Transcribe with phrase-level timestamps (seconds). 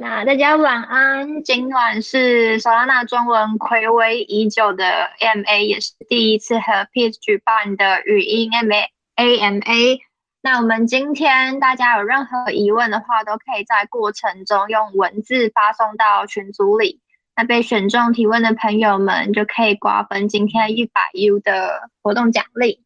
[0.00, 1.42] 那大家晚安。
[1.42, 4.84] 今晚是 Solana 中文暌违已久的
[5.18, 8.84] MA，也是第一次和 Peace 举办的语音 MA
[9.16, 9.98] AMA。
[10.40, 17.00] 那我们今天大家有任何疑问的话，都可以在过程中用文字发送到群组里。
[17.34, 22.84] 那被选中提问的朋友们就可以瓜分今天一百 U 的活动奖励。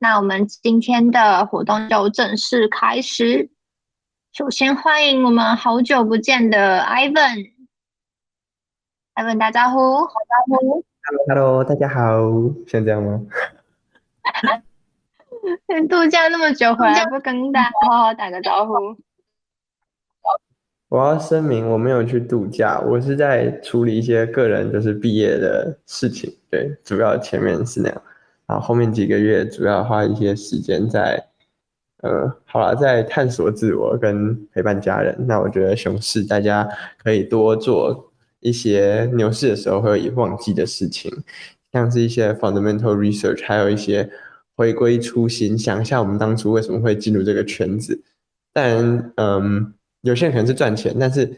[0.00, 3.50] 那我们今天的活动就正式开始。
[4.34, 7.38] 首先欢迎我们好久不见的 Ivan，Ivan
[9.38, 10.84] 打招呼，打招呼。
[11.28, 12.20] Hello，Hello，大家好，
[12.66, 13.20] 像这样吗？
[15.88, 18.96] 度假那么久回来不跟大家好好打个招呼？
[20.88, 26.36] 我要声明，我没有去度假，我是在处理一些个人就是毕业的事情。
[26.50, 28.02] 对，主要前面是那样，
[28.48, 31.24] 然后后面几个月主要花一些时间在，
[32.04, 35.16] 呃，好了，在探索自我跟陪伴家人。
[35.26, 36.68] 那我觉得熊市大家
[37.02, 41.10] 可以多做一些牛市的时候会忘记的事情，
[41.72, 44.08] 像是一些 fundamental research，还有一些
[44.54, 48.02] 回归初心，想一下我们当初为什么会进入这个圈子。
[48.52, 49.74] 但，嗯。
[50.04, 51.34] 有些人可能是赚钱，但是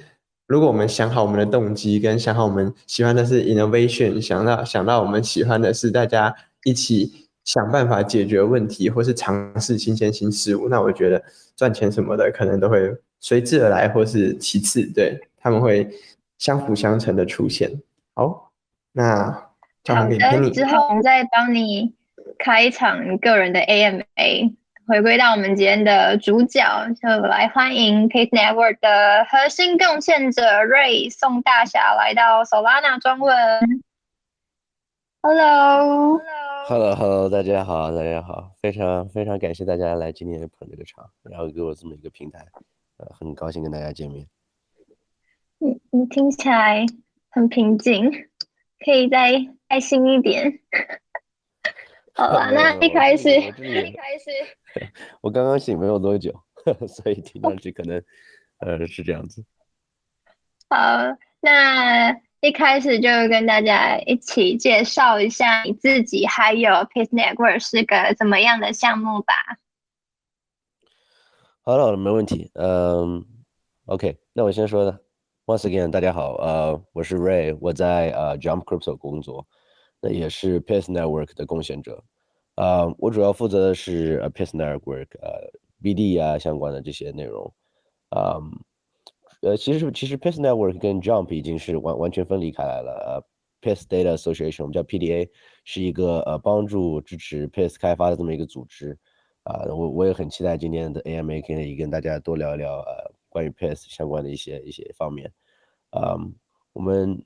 [0.49, 11.25] 如果我们想好我们的动机，跟想好我们喜欢的是 innovation，想到想到我们喜欢的是大家一起想办法解决问题，或是尝试新鲜新事物，那我觉得
[11.57, 15.89] 赚钱什么的可能都会随之而来，或是其次，对他们会
[16.37, 17.71] 相辅相成的出现。
[18.15, 18.51] 好，
[18.93, 19.49] 那
[19.85, 21.95] 交还给 Penny，之后我们再帮你
[22.37, 24.55] 开一场个人的 AMA。
[24.89, 26.63] 回归到我们今天的主角，
[27.03, 33.35] 就来欢迎 Peace Network 的核心贡献者 Ray 宋大侠来到 Solana 中文。
[35.29, 42.47] Hello，Hello，Hello，大家好，大家好，非常非常感谢大家来今天捧这个场，然后给我这么一个平台，
[42.99, 44.25] 呃，很高兴跟大家见面。
[45.59, 46.87] 你你听起来
[47.29, 48.09] 很平静，
[48.79, 49.33] 可以再
[49.69, 50.61] 开心一点。
[52.15, 54.31] 好了， 那一开始，一开始，
[55.23, 56.33] 我刚刚醒没有多久，
[56.87, 58.01] 所以听上去可能，
[58.59, 59.45] 呃，是这样子。
[60.69, 60.77] 好，
[61.41, 62.13] 那
[62.47, 69.35] 一开始就跟大家一起介绍一下你自己，还有 Peace Network 是个怎么样的项目吧。
[71.63, 72.49] 好了，没问题。
[72.55, 73.27] 嗯
[73.87, 74.97] ，OK，那我先说的。
[75.47, 79.45] Once again，大家好，呃，我是 Ray，我在呃 Jump Crypto 工作。
[80.01, 82.01] 那也是 Peace Network 的贡献者，
[82.55, 85.51] 呃，我主要负责的是 Peace Network 呃
[85.83, 87.53] BD 啊相关的这些内容，
[88.11, 88.39] 啊，
[89.47, 92.93] 呃，其实其实 Pace Network 跟 Jump 已经是完完全分离开来了，
[93.63, 95.29] 呃，Pace Data Association 我们叫 PDA
[95.65, 98.99] 是一个呃帮助支持 Pace 开发的这么一个组织，
[99.45, 105.33] 啊，我我也很期待今天的 AMA 可以跟大家多聊一聊呃关于 Pace 相关的一些一些方面，
[105.91, 106.17] 啊，
[106.73, 107.25] 我们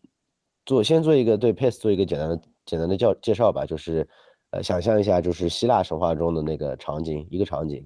[0.67, 2.41] 做先做一个对 Pace 做一个简单的。
[2.67, 4.07] 简单的叫介绍吧，就是，
[4.51, 7.85] 呃，想象一下，就是希腊神话中的那个场景，一个场景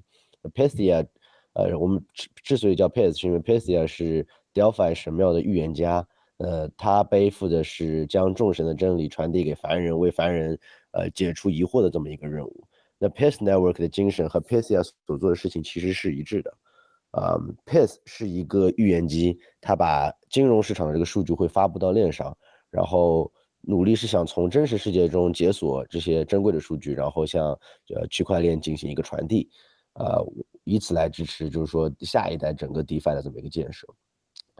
[0.52, 1.06] p e s i a
[1.54, 6.06] 呃，我们之之所以叫 p e s 是因为 p e s i a 是 Delphi 神庙的预言家，
[6.38, 10.58] 呃，他背负的是将众神的真理传递给凡人，为凡人，
[10.92, 12.68] 呃，解除疑惑的这么一个任务。
[12.98, 16.50] 那 p e Network 的精神和 p e s i a 所做的事情其实是一致的，
[17.10, 22.36] 啊 p e 是一个预言机，它把金融市场的这个数据会发布到链上，
[22.70, 23.32] 然后。
[23.66, 27.46] 努力是想从真实世界中解锁这些珍贵的数据，然后向
[27.94, 29.48] 呃区块链进行一个传递，
[29.94, 30.22] 呃，
[30.64, 33.86] 以此来支持就是说下一代整个 DeFi 的这么一个建设。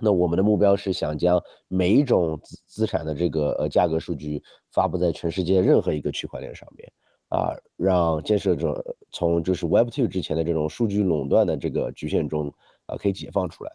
[0.01, 4.43] 那我们的目标是想将每一种资资产的这个呃价格数据
[4.73, 6.93] 发布在全世界任何一个区块链上面，
[7.29, 12.53] 啊，让建设者从就是 Web2 之前的这种数据垄断的这个局限中
[12.87, 13.71] 啊可以解放出来。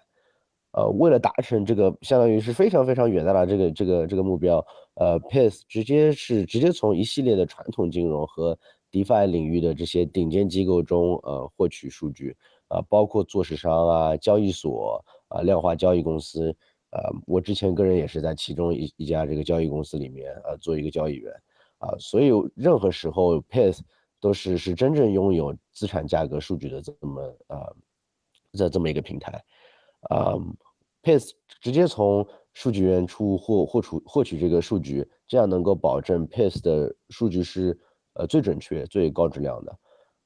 [0.73, 4.63] 呃，为了达成这个，相当于是非常非常远大的这个这个这个目标，
[4.96, 8.56] 呃，Pace 直接是直接从一系列的传统金融和
[8.91, 12.35] DeFi 领域的这些顶尖机构中，呃，获取数据，
[12.67, 16.55] 啊，包括做市商啊、交易所啊、量化交易公司，
[16.91, 21.34] 呃，我之前个人也是在其中一一家这个交易公司里面，呃，做一个交易员，
[21.78, 23.79] 啊，所以任何时候 Pace
[24.19, 27.75] 都是是真正拥有资产价格数据的这么呃，
[28.53, 29.43] 这这么一个平台。
[30.09, 30.34] 啊
[31.03, 31.31] ，Pace
[31.61, 37.78] 直接从数据源处获获取获取这个数据，这样能够保证 Pace 的数据是
[38.19, 39.71] 呃最准确、最高质量的。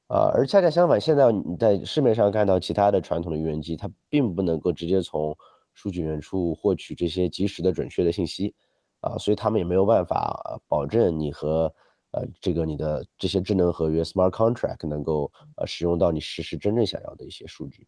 [0.08, 5.34] 啊，而恰恰相反，现在你在市面上看到其他的传统的预言机，它并不能够直接从
[5.72, 8.54] 数据源处获取这些及时的准确的信息。
[9.00, 11.72] 啊，所以他们也没有办法保证你和
[12.12, 17.86] 呃这个你的这些智能合约 Smart Contract 能够呃使用到你实时真正想要的一些数据。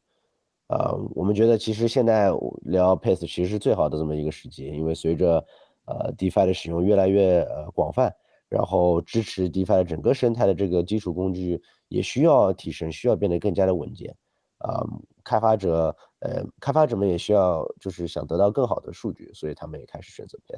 [0.66, 2.28] 啊，我们觉得其实现在
[2.62, 5.42] 聊 Pace 其实是最好的这么一个时机，因为随着
[5.86, 8.14] 呃 DeFi 的使用越来越呃广泛，
[8.48, 14.16] 然后支持 DeFi 整个生态的这个基础工具也需要提升，需要变得更加的稳健。
[14.58, 14.82] 啊，
[15.22, 20.54] 开发者呃，开发者们也需要就是想得到更好的数据，所以他们也开始选择 P。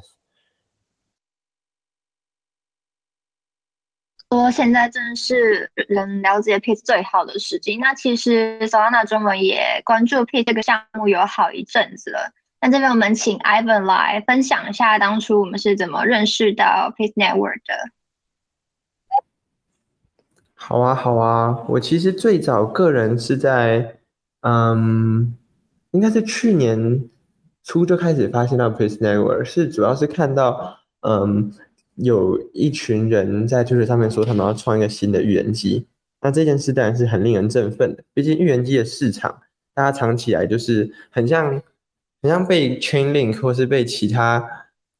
[4.31, 7.76] 说现在正是人了解 P 最好的时机。
[7.79, 12.31] 那其实 Solana 中文也关注 P 这个项目有好一阵子了。
[12.60, 17.90] 那这边我们请 Ivan 来分享一下当初我们是怎么认识到 Peace Network 的。
[20.55, 23.99] 好啊，好啊，我其实最早个人是在
[24.40, 25.37] 嗯，
[25.93, 27.08] 应该是去年
[27.62, 31.52] 初就开始发现到 Peace Network，是主要是看到嗯。
[32.00, 35.84] 有一群人在推特上面说他们要创一个新的预言机，
[36.20, 38.05] 那这件事当然是很令人振奋的。
[38.14, 39.43] 毕竟预言机的市场，
[39.75, 41.60] 大家藏起来就是很像，
[42.20, 44.44] 很像被 Chainlink 或是被其他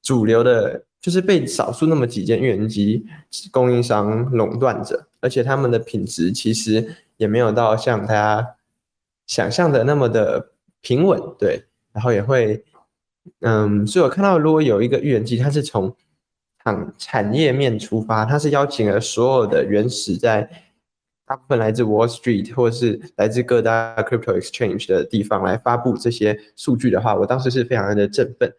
[0.03, 3.06] 主流的，就是被少数那么几间预言机
[3.50, 8.55] 供应商垄断着，而且他们的品质其实也没有到像大家
[9.26, 10.50] 想象的那么的
[10.81, 11.65] 平稳，对。
[11.91, 12.62] 然后也会，
[13.41, 15.93] 嗯，所以我看到如果有一个预言机，它是从
[16.62, 20.49] 产产业面出发，它是邀请了所有的原始在
[21.28, 28.50] 大部分来自 Wall Street 或者是来自各大 Crypto Exchange 的地方来发布这些数据的话，我当时是非常的振奋，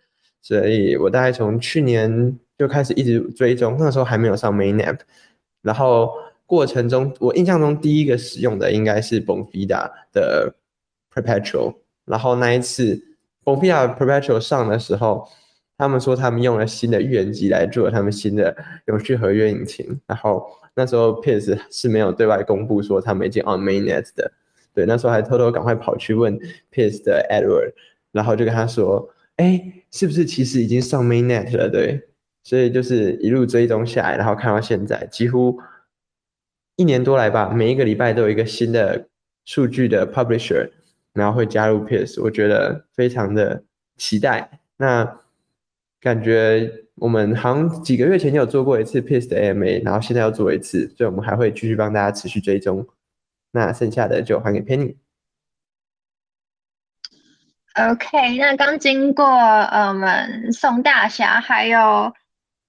[0.42, 5.00] 所以我大概从去年就开始一直追踪，那时候还没有上 Mainnet，
[5.64, 6.12] 然后
[6.46, 10.54] 过程中我印象中第一个使用的应该是 Bonfida 的
[11.12, 11.76] Perpetual，
[12.06, 13.02] 然后那一次
[13.44, 15.28] Bonfida Perpetual 上的时候。
[15.80, 18.54] 他们说他们用了新的预言机来做他们新的
[18.88, 20.46] 永续合约引擎，然后
[20.76, 24.30] 那时候 Pace 是没有对外公布说他们已经 on mainnet 的，
[24.74, 26.38] 对，那时候还偷偷赶快跑去问
[26.70, 27.72] Pace 的 Edward，
[28.12, 31.70] 然后就跟他说，哎，是不是其实已经上 mainnet 了？
[31.70, 32.10] 对，
[32.44, 35.58] 所以就是一路追踪下来，然后看到现在几乎
[36.76, 39.08] 一年多来吧，每一个礼拜都有一个新的
[39.46, 40.70] 数据的 publisher，
[41.14, 43.64] 然后会加入 Pace，我觉得非常的
[43.96, 44.60] 期待。
[44.76, 45.20] 那
[46.02, 52.88] 感觉我们好像几个月前就有做过一次 p i s s 的 AMA，然后现在要做一次，所以我们还会继续帮大家持续追踪。
[53.52, 54.96] 那剩下的就还给 Penny。
[57.76, 62.14] OK，那刚经过我们宋大侠还有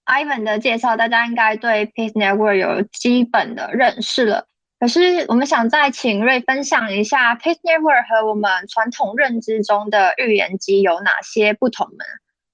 [0.06, 4.46] Ivan 的介绍，大家应该对 PACE Network 有基本的认识了。
[4.78, 12.04] 可是我们想再请瑞分享一下 PACE Network 和我们传统认知中的预言机有哪些不同呢？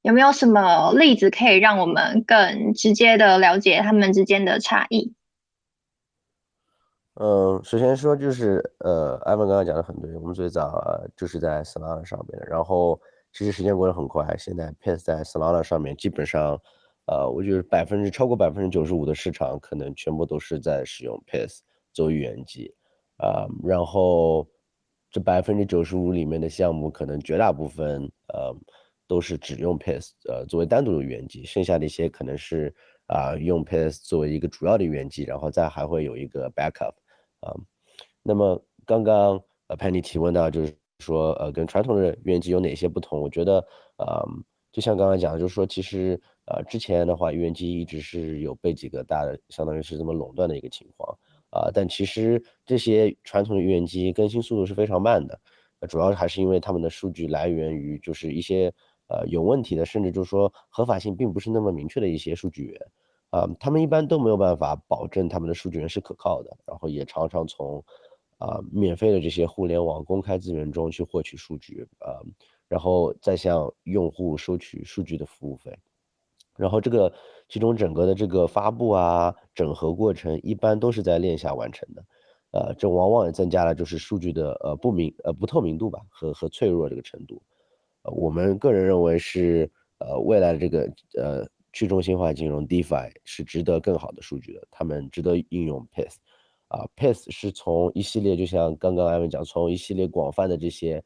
[0.06, 5.12] 有没有什么例子可以让我们更直接的了解他们之间的差异？
[7.14, 10.80] 嗯，首先说就是呃，艾文刚刚讲的很对，我们最早
[11.16, 13.00] 就是在 Solana 上面的，然后
[13.32, 16.56] 其实时间过得很快，现在 p a c e 在 Solana 上面基本上，
[17.06, 22.72] 呃，我觉得百分之超过百分之九十五的市场可能全部都是在使用 p a c e 做预言机，
[23.16, 24.46] 啊，然后
[25.10, 28.54] 这百分之九十五里面的项目可能绝大部分呃。
[29.08, 32.74] 都是只用 Pace，呃，作为单独的原机，剩下的一些可能是
[33.06, 36.92] 啊，用 Pace 作为一个主要的原机，然后再还会有一个 backup，
[37.38, 37.54] 啊，
[38.22, 43.20] 那么刚刚呃 Penny 提问到就是说呃，跟传统的语言机有哪些不同？
[43.20, 43.64] 我觉得
[43.98, 44.26] 呃，
[44.72, 51.16] 就像刚刚讲的，就是说其实呃之前的话，原机一直是有被几个大的，相当于是这么垄断的一个情况
[51.50, 55.38] 啊，但其实这些传统的语言机更新速度是非常慢的，
[55.88, 58.74] 主要还是因为他们的数据来源于就是一些。
[59.08, 62.80] 呃，有问题的，甚至就是说合法性并不是那么明确的一些数据源，
[63.30, 67.84] 啊，他们一般都没有办法保证他们的数据源是可靠的，然后也常常从
[68.38, 72.18] 啊免费的这些互联网公开资源中去获取数据，啊，
[72.68, 75.78] 然后再向用户收取数据的服务费，
[76.56, 77.12] 然后这个
[77.48, 82.04] 其中整个的这个发布啊整合过程一般都是在链下完成的，
[82.50, 87.40] 呃，这往往也增加了就是数据的呃不明呃不透明度吧和和脆弱这个程度。
[88.12, 96.16] 我们个人认为是，呃，未来的这个呃去中心化金融 DeFi 是值得更好的数据的，他们值得应用 Pace，
[96.68, 101.02] 啊，Pace 是从一系列就像刚刚艾文讲，从一系列广泛的这些，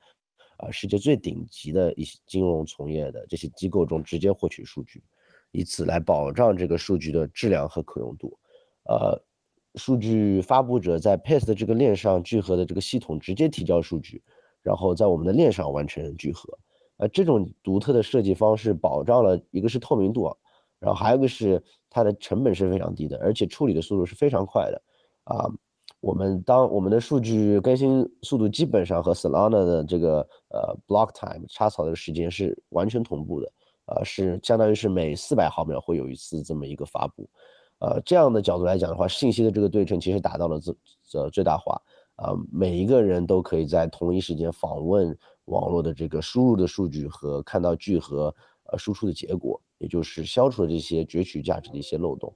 [0.59, 5.03] 啊，世界最顶级的一些金融从业的这些机构中直接获取数据，
[5.53, 8.39] 以此来保障这个数据的质量和可用度，
[8.85, 9.21] 呃，
[9.77, 14.23] 数据发布者在 Pace 的这个链上聚合的这个系统直接提交数据，
[14.63, 16.59] 然后在我们的链上完成聚合。
[17.01, 20.31] 呃，这种独特的设计方式保障了一个是透明度，
[20.79, 24.83] 然后还有一个是它的成本是非常低的，而且处理的速度是非常快的，
[25.25, 25.49] 啊，
[26.01, 30.19] 我们当我们的数据更新速度基本上和 Solana 的这个
[30.51, 33.53] 呃 block time 插槽的时间是完全同步的，
[33.87, 37.27] 呃，是相当于是每四百毫秒会有一次这么一个发布，
[37.79, 40.75] 呃，这样的角度来讲的话，信息的这个对称其实达到了最
[41.15, 41.81] 呃最大化，
[42.17, 45.17] 啊，每一个人都可以在同一时间访问
[45.51, 48.35] 网络的这个输入的数据和看到聚合
[48.73, 52.35] 呃输出的结果，也就是消除了这些攫取价值的一些漏洞。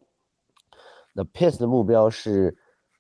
[1.15, 2.57] 那 PACE 的目标是。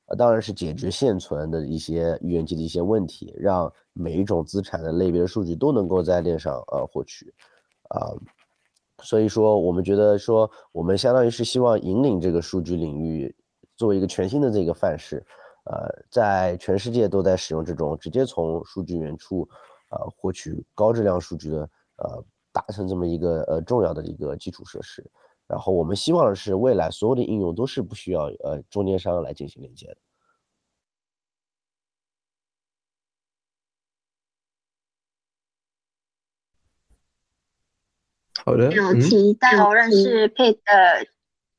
[0.06, 7.33] 呃，当然是解决现存的一些预言机的一些问题，让每一种资产的类别的数据都能够在链上呃获取，
[7.88, 8.12] 啊，
[9.02, 13.35] 所以说我们觉得说我们相当于是希望引领这个数据领域
[13.78, 15.25] 作为一个全新的这个范式，
[15.64, 19.49] 呃，在全世界都在使用这种直接从数据源处
[19.91, 25.05] 呃获取高质量数据的呃达成这么一个呃重要的一个基础设施。
[25.47, 29.97] 然后我们希望的是，未来所有的应用都是不需要呃中间商来进行连接的。
[38.45, 41.07] 好的，有提到认识 Pay 的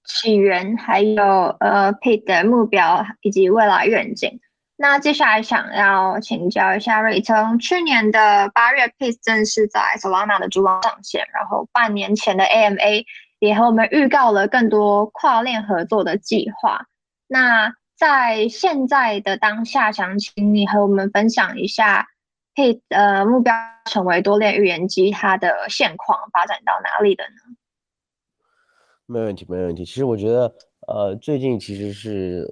[0.04, 1.24] 起源，还有
[1.60, 4.40] 呃 Pay 的目标以及未来愿景。
[4.78, 13.06] 那接下来想要请教一下瑞，聪去年的八月 pace 正式在 Solana 的主网上线，然后半年前的 AMA。
[13.40, 16.88] 也和我们预告了更多跨链合作的计划。
[17.28, 22.08] 那在现在的当下，想请你和我们分享一下，
[22.56, 23.54] 配呃目标
[23.86, 27.30] 成为多链预言机它的现况发展到哪里的呢？
[29.06, 29.84] 没问题，没问题。
[29.84, 30.56] 其实我觉得，
[30.88, 32.48] 呃，最近其实是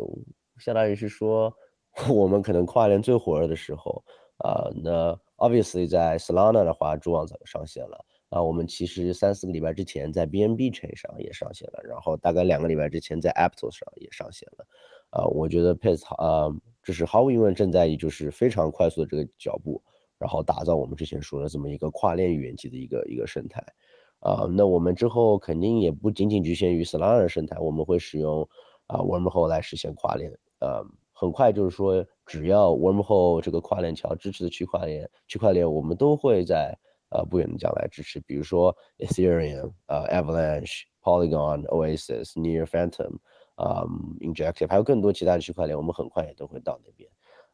[0.60, 1.52] 相当于是说，
[2.10, 4.04] 我们可能跨链最火热的时候
[4.38, 4.70] 啊。
[4.84, 8.06] 那 obviously 在 Solana 的话，主网早就上线了。
[8.30, 14.66] 啊，我们其实三四个礼拜之前在 BNB Chain 上也上线了，然后大概两个礼拜之前在 Aptos 上也上线了。
[15.12, 16.50] 啊，我觉得 Pace 啊，
[16.82, 19.80] 这是毫无疑问正在以就是非常快速的这个脚步，
[20.18, 23.64] 然后打造我们之前说的这么一个跨链语言级的一个一个生态。
[24.22, 28.42] 啊，那我们之后肯定也不仅仅局限于 Solana 的生态，我们会使用
[28.88, 30.32] 啊 Wormhole 来实现跨链。
[30.60, 30.84] 呃，
[31.24, 36.78] 很快就是说，只要 Wormhole 这个跨链桥支持的区块链，区块链我们都会在。
[37.16, 43.18] 呃，不远的将来支持，比如说 Ethereum、呃 Avalanche、Polygon、Oasis、Near Phantom、
[43.58, 47.08] 嗯 Injective，还有更多其他的区块链，我们很快也都会到那边。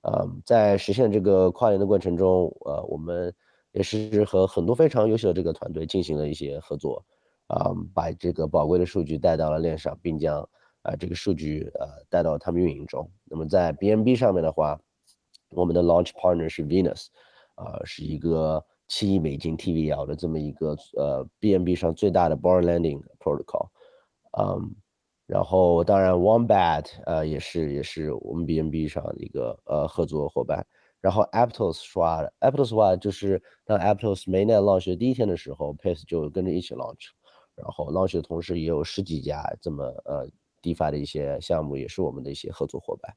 [0.03, 3.35] 嗯，在实现这个跨链的过程中，呃，我们
[3.73, 7.03] 也是和很多非常优秀的这个团队进行了一些合作，
[7.47, 10.47] 啊，把这个宝贵的数据带到了链上，并将
[10.89, 13.07] 把这个数据呃带到他们运营中。
[13.25, 14.79] 那么在 BNB 上面的话，
[15.49, 17.07] 我们的 Launch Partner 是 Venus，
[17.55, 18.65] 啊，是一个。
[18.91, 23.69] 七亿美金 TVL 的这么一个呃 BNB 上最大的 Born Landing Protocol，
[24.35, 24.75] 嗯，
[25.27, 30.65] 然后当然，Onebat 呃也是也是我们 BNB 上的一个呃合作伙伴，
[31.01, 37.09] 然后 Aptos 刷 Aptos 话就是当 Aptos Mainnet launch 第一天的时候，Pace 就跟着一起 launch，
[37.53, 40.27] 然后 launch 的同时也有十几家这么呃
[40.61, 43.13] DeFi 的一些项目也是我们的一些合作伙伴，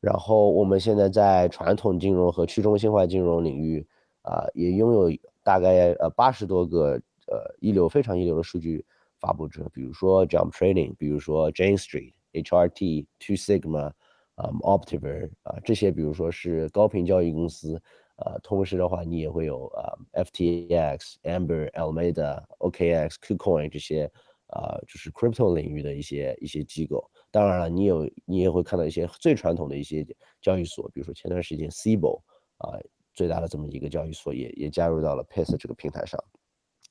[0.00, 3.86] 然后我们现在在传统金融和去中心化金融领域。
[4.28, 5.08] 啊，也拥有
[5.44, 8.84] 大概呃八十多个呃一流非常一流的数据
[9.20, 13.92] 发布者，比如说 Jump Trading，比如说 Jane Street、HRT、Two Sigma，
[14.34, 17.80] 啊 Optiver 啊这些，比如说是高频交易公司，
[18.16, 24.10] 呃，同时的话你也会有啊 FTX、Amber、Alameda、OKX、KuCoin 这些
[24.48, 27.08] 啊就是 Crypto 领域的一些一些机构。
[27.30, 30.06] 当然了，你有你也会看到一些最传统的一些
[30.40, 32.20] 交易所，比如说前段时间 Cbo
[32.58, 32.78] 啊。
[33.16, 36.22] 最大的这么一个交易所也也加入到了 Pace 这个平台上，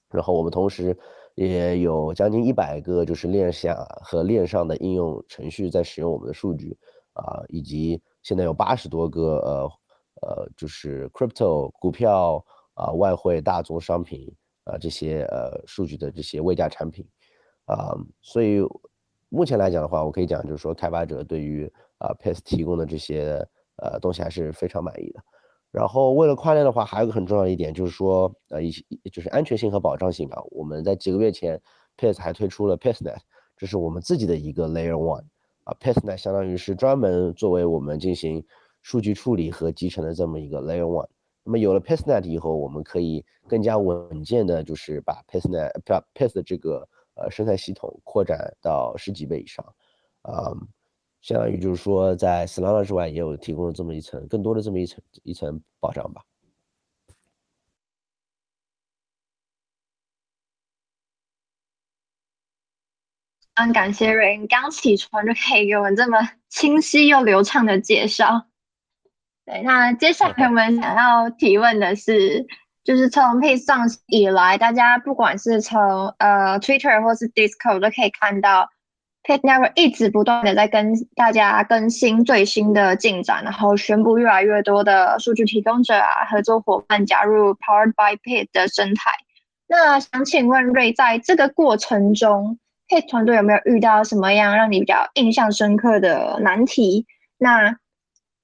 [0.10, 0.98] 然后我们同时
[1.36, 6.76] 也有将近一百个就是链下和链上的应用程序在使用我们的数据
[7.14, 9.72] 啊，以及现在有八十多个呃
[10.24, 12.44] 呃就是 Crypto 股票
[12.74, 14.28] 啊外汇大宗商品
[14.64, 17.08] 啊这些呃数据的这些未价产品
[17.66, 18.62] 啊，所以
[19.30, 23.46] 目前来讲的话，我可以讲就是说开发者对于啊 Pace 提供的这些
[23.78, 25.24] 呃东西还是非常满意的。
[25.72, 28.82] 然后为了跨链的话，还有个很重要的一点就是说，呃，一些
[29.12, 30.42] 就是安全性和保障性吧。
[30.52, 31.62] 我们在几个月前
[31.98, 33.18] ，Pace 还推出了 PaceNet，
[33.58, 35.26] 这是我们自己的一个 Layer One，
[35.66, 38.46] 啊，PaceNet 相当于是专门作为我们进行
[38.84, 41.10] 数据处理和集成的这么一个 Layer One。
[41.44, 45.72] 那么有了 PaceNet 以后，我们可以更加稳健的，就是把 PaceNet、
[46.14, 49.66] Pace 的这个呃生态系统扩展到十几倍以上，
[50.22, 50.52] 啊。
[51.22, 56.22] 相当于就是说，在 Solana 之外，也有提供了这么一层更多的这么一层一层保障吧。
[63.56, 68.46] 嗯感谢瑞，刚起床就可以给我们这么清晰又流畅的介绍。
[69.46, 72.46] 对，那接下来我们想要提问的是，
[72.86, 78.70] 就是从 p a c e 上以来，大家不管是从呃 Twitter 或是 Discord 都可以看到
[79.24, 89.10] p a c e Network 一直不断的在跟大家更新最新的进展，然后宣布越来越多的数据提供者啊、合作伙伴加入 Powered by p a c e 的生态。
[89.68, 97.08] 那想请问瑞，在这个过程中 p a c e 团队有没有遇到什么样让你比较印象深刻的难题？
[97.40, 97.76] 那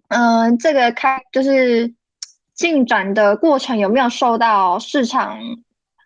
[0.07, 1.93] 嗯，这个开就是
[2.61, 5.35] 进展的过程有没有受到市场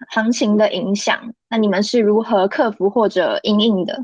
[0.10, 1.34] 行情的影响？
[1.50, 4.02] 那你们是如何克服或者应应的？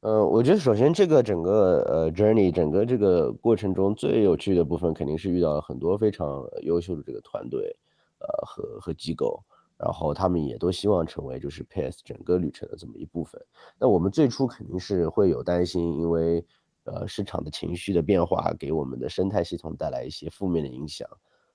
[0.00, 7.76] 呃，我觉得首先这个整个呃 journey 整个这个过程中最有趣的部分，肯定是遇到了很多非常优秀的这个团队，
[8.18, 9.40] 呃和和机构，
[9.78, 13.40] 然后他们也都希望成为就是 PS 整个旅程的这么一部分。
[13.78, 16.44] 那我们最初肯定是会有担心，因为。
[16.84, 21.08] 呃，市场的情绪的变化给我们的生态系统带来一些负面的影响，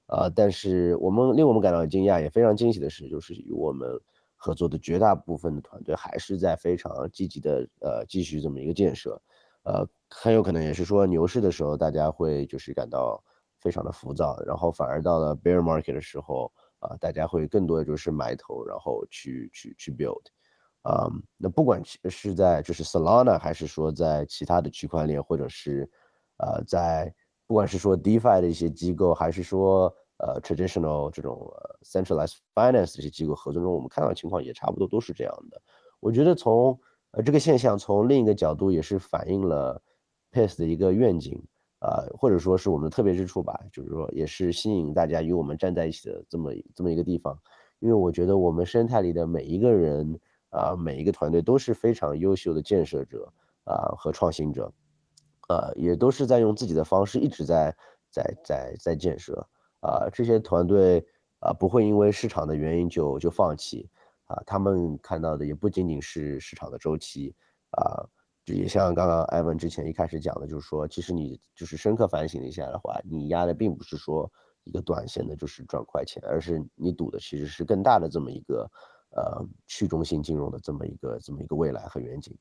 [0.06, 3.90] 啊，但是我们令我们感到惊讶也非常惊喜的是，就是与我们
[4.36, 9.22] 合作的绝大部分的团队还是在非常积极的呃继续这么一个建设，
[9.64, 13.22] 呃，很有可能也是说牛市的时候大家会就是感到
[13.60, 20.22] 非常的浮躁，然后反而到了 bear market 的时候啊，大家会更多的就是埋头，然后去去去 build。
[20.88, 25.90] 啊，那不管是在就是 Solana，还是说在其他的区块链，或者是
[26.38, 27.14] 呃在
[27.46, 31.46] 不管是说 DeFi 的一些机构，还是说呃 traditional 这种
[31.84, 35.62] centralized finance 这些机构合作中，我们看到的情况也差不多都是这样的。
[36.00, 36.80] 我觉得从
[37.12, 39.82] 呃这个现象，从另一个角度也是反映了
[40.32, 41.38] Pace 的一个愿景
[41.80, 47.38] 啊，或者说是我们的特别之处吧，就是说也是吸引大家与我们站在一起的这么这么一个地方，
[47.80, 50.18] 因为我觉得我们生态里的每一个人。
[50.50, 53.32] 啊，每一个团队都是非常优秀的建设者
[53.66, 54.72] 啊和创新者，
[55.50, 57.76] 呃，也都是在用自己的方式一直在
[58.10, 59.46] 在在在建设
[59.82, 60.10] 啊。
[60.12, 61.06] 这些团队
[61.40, 63.90] 啊不会因为市场的原因就就放弃
[64.26, 64.42] 啊。
[64.46, 67.36] 他们看到的也不仅仅是市场的周期
[67.72, 68.08] 啊，
[68.46, 74.32] 也像刚刚艾文之前一开始讲的，就是说，其实你就是深刻反省一下的话，你压的并不是说
[74.64, 78.72] 一个短线的，就是赚快钱，而是你赌的其实是更大的这么一个。
[79.12, 82.38] 呃，去中心金融的这么一个这么一个未来和远景，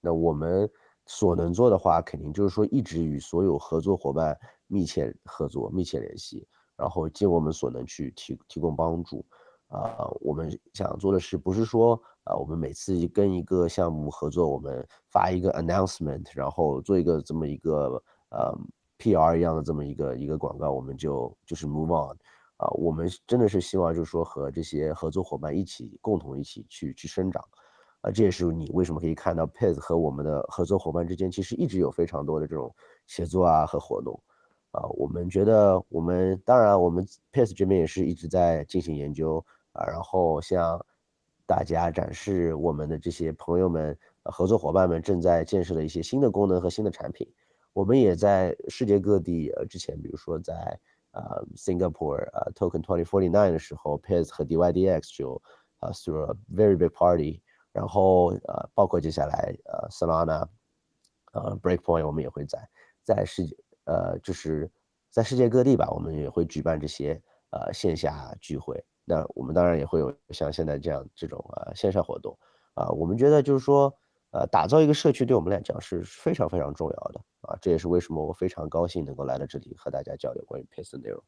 [0.00, 0.70] 那我们
[1.06, 9.24] 所能做的话，肯定就是说一直与所有合作伙伴密切合作、密切联系，然后尽我们所能去提提供帮助。
[9.68, 18.52] 啊，我们想做的是，不是说啊，我们每次跟一个项目合作，我们发一个 announcement，然后做一个这么一个呃
[18.98, 22.16] PR 一样的这么一个一个广告，我们就就是 move on。
[22.60, 27.42] 啊，我们真的是希望，就是说和这些合作伙伴一起，共同一起去去生长，
[28.02, 32.70] 啊，这也是你为什么可以看到 p a z 和我们的合作伙伴之间其实一直有非常多的这种
[33.06, 34.22] 协作啊和活动，
[34.72, 39.42] 啊，我们觉得我们当然我们 p a z 这边也是一直在进行研究
[39.72, 40.78] 啊，然后向
[41.46, 47.26] 大家展示我们的这些朋友们、合作伙伴们正在建设的一些新的功能和新的产品，
[47.72, 50.78] 我们也在世界各地，呃，之前比如说在。
[51.12, 55.40] 呃，Singapore 呃，Token Twenty Forty Nine 的时候，Pairs 和 DYDX 就
[55.80, 57.42] 呃 through a very big party，
[57.72, 60.46] 然后呃，包括接下来呃，Solana，
[61.32, 62.68] 呃，Breakpoint 我们也会在
[63.02, 64.70] 在世界呃，就是
[65.10, 67.20] 在世界各地吧，我们也会举办这些
[67.50, 68.84] 呃线下聚会。
[69.04, 72.38] 那我们当然也会有像现在这样这种呃线上活动
[72.74, 73.94] 啊，我们觉得就是说。
[74.32, 77.58] 呃，打造一个社区对我们来讲是非常非常重要的啊！
[77.60, 81.20] 这也是为什么我非常高兴能够来到这里和大家交流关于 Pace 的内容。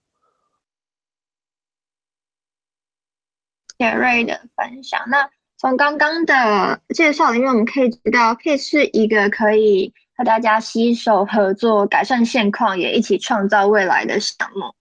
[3.78, 5.02] 谢瑞的分享。
[5.08, 14.72] 那从刚刚的介绍里面，我们可以知道，Pace 是一个可以和大家携手合作、改善现况，也一起创造未来的项目。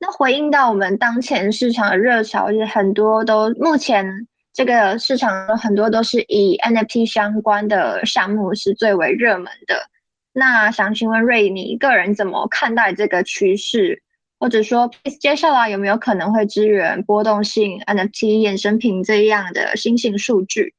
[0.00, 4.26] 那回应到我们当前市场的热潮，是很多都目前。
[4.52, 9.88] 这个市场很多都是以 NFT 相关的项目是最为热门的。
[10.32, 14.02] 那想请问瑞，你个人怎么看待这个趋势？
[14.38, 20.74] 或者说，接下来有没有可能会支援波动性 NFT 衍生品这样的新型数据？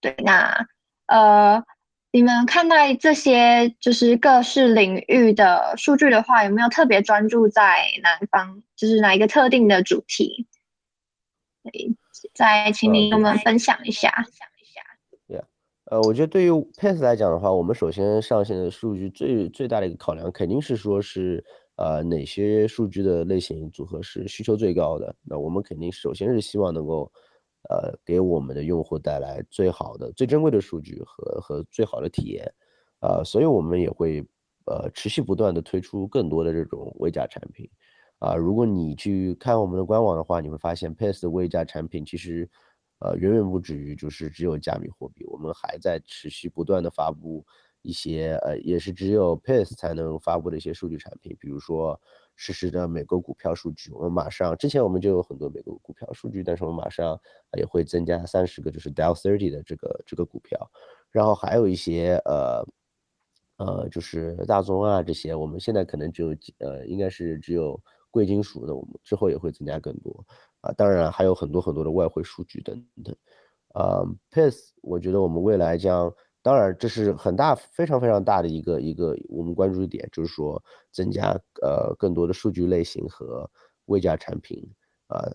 [0.00, 0.66] 对，那
[1.06, 1.62] 呃，
[2.10, 8.60] 你们看待这些就是各式领域的数据的话，有没有特别专注在哪方？
[8.74, 10.48] 就是哪一个特定的主题？
[12.34, 14.12] 再请你跟我们分享一下。
[15.28, 15.42] Yeah，
[15.84, 21.44] 呃，我觉得对于 Pace 来讲的话，我们首先上线的数据最最大的一个考量，肯定是说是
[21.76, 25.14] 呃哪些数据的类型组合是需求最高的。
[25.22, 27.10] 那我们肯定首先是希望能够
[27.68, 32.52] 呃给我们的用户带来最好的、最珍贵的数据和和最好的体验，
[33.00, 34.24] 呃，所以我们也会
[34.66, 37.68] 呃持续不断的推出更多的这种微价产品，
[38.26, 42.48] 啊，如果你去看我们的官网的话，你会发现 Pace 的微价产品其实
[42.98, 47.44] 呃远远不止于就是只有加密货币，我们还在持续不断的发布。
[47.82, 52.00] 一些呃，也是只有 Pace 才能发布的一些数据产品，比如说
[52.34, 53.92] 实时的美国股票数据。
[53.92, 57.16] 我们马上之前我们就有很多美国股票数据，但是我们马上
[57.56, 60.68] 也会增加三十个，就是 Dow Thirty 的这个这个股票。
[61.12, 62.66] 然后还有一些呃
[63.58, 67.80] 呃，就是大宗啊这些，我们现在可能只有呃，应该是只有
[68.16, 70.24] 贵金属的，我们之后也会增加更多
[70.62, 70.72] 啊。
[70.72, 72.74] 当然还有很多很多的外汇数据等
[73.04, 73.14] 等。
[73.74, 74.00] 啊
[74.30, 76.10] ，Pace 我觉得我们未来将。
[76.42, 83.50] 当然，这是很大、非常非常大的一个一个我们关注的点，就是说增加呃更多的数据类型和
[83.86, 84.62] 微价产品，
[85.08, 85.26] 啊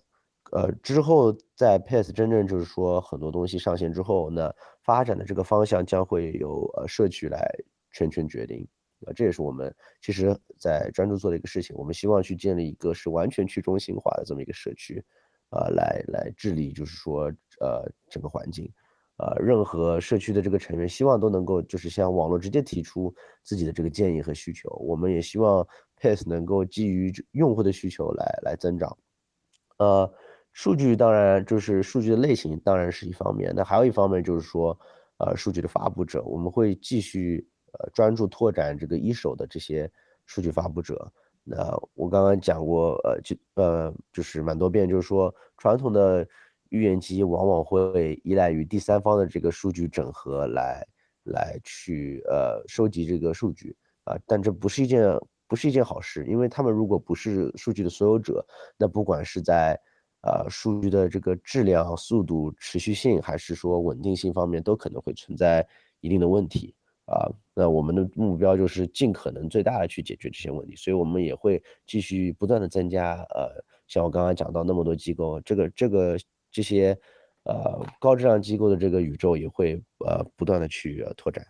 [0.53, 7.45] 呃之后在 Pace 真正就是说很多东西上线之后，那发展的这个方向将会由呃社区来
[7.91, 8.65] 全权决定，
[9.07, 15.03] 啊这也是我们其实在专注做的一个事情，我们希望去建立一个是完全去中心化的这么一个社区，
[15.49, 17.25] 啊来来治理就是说
[17.59, 18.71] 呃整个环境。
[19.17, 24.67] 呃，任何社区的这个成员希望都能够就是向网络直接提出自己的这个建议和需求。
[24.79, 25.63] 我们也希望
[25.99, 28.97] Pace 能够基于用户的需求来来增长。
[29.77, 30.11] 呃，
[30.53, 34.75] 数据当然就是数据的类型当然是一方面，那还有一方面就是说，
[35.19, 37.47] 呃，数据的发布者，我们会继续
[37.79, 39.89] 呃专注拓展这个一手的这些
[40.25, 41.11] 数据发布者。
[41.43, 46.27] 那我刚刚讲过，呃，就呃就是蛮多遍，就是说传统的。
[46.71, 50.87] 预言机往往会依赖于第三方的这个数据整合来
[51.25, 55.03] 来去呃收集这个数据啊，但这不是一件
[55.49, 58.41] 不是一件好事，因为他们如果不是数据的所有者，
[58.77, 59.77] 那不管是在
[60.21, 65.67] 呃数据的这个质量、速度、持续性，还是说稳定性方面，都可能会存在
[65.99, 66.73] 一定的问题
[67.11, 67.29] 啊。
[67.53, 76.17] 那我们的目标就是尽可能最大的去解决这些问题，所以我们也会继续不断的增加呃，像我刚刚讲到那么多机构，这个这个。
[76.53, 76.99] 这些
[77.45, 81.47] 呃高质量机构的这个宇宙也会呃不断的去拓展。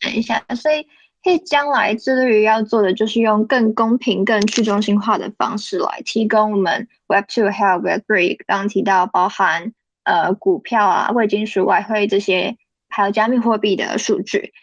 [0.00, 0.86] 等一下，所以
[1.24, 9.72] 以将来致力于要做的就是用更公平、更去中心化的方式来提供我们 Web Two 还有 Web Three 刚刚提到包含
[10.08, 12.56] 呃股票啊、贵金属、外汇这些，
[12.88, 14.54] 还有加密货币的数据。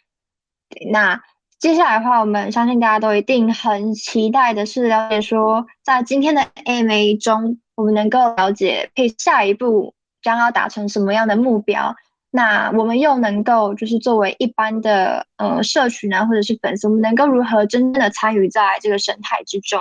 [0.91, 1.21] 那
[1.59, 11.95] 接下来的话，我们相信大家都一定很期待的是了解说，在今天的 AMA 中，我们能够了解配下一步将要达成什么样的目标。
[12.31, 19.79] 那我们又能够就是作为一般的呃社群啊，或者是粉丝，我们能够如何真正的参与在这个生态之中？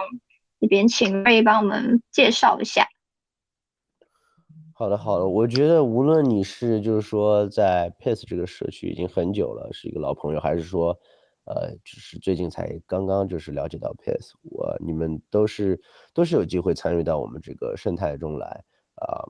[0.61, 2.87] 这边请瑞帮我们介绍一下。
[4.74, 5.26] 好的，好的。
[5.26, 10.98] 我觉得无论你是就是说在 Pace 这个社区已经很久了，是一个老朋友，还是说。
[11.46, 15.78] 呃，只是最近才刚刚就是了解到 Pace，我你们都是
[16.14, 19.28] 都是有机会参与到我们这个生态中来啊。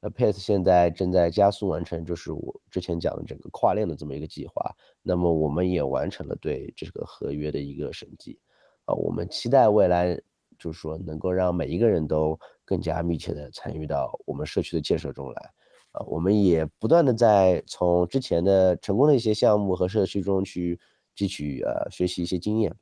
[0.00, 4.74] 那 Pace 现在正在加速完成，就是我之前讲的整个跨链的这么一个计划。
[5.02, 8.38] 那么我们也完成了对这个合约的一个审计
[8.86, 8.94] 啊。
[8.94, 10.18] 我们期待未来
[10.58, 15.50] 就是说能够让每一个人都更加密切的参与到我们社区的建设中来
[15.90, 16.06] 啊。
[16.06, 20.78] 我们也不断的在从之前的成功的一些项目和社区中去。
[21.16, 22.74] 汲取呃学习一些经验，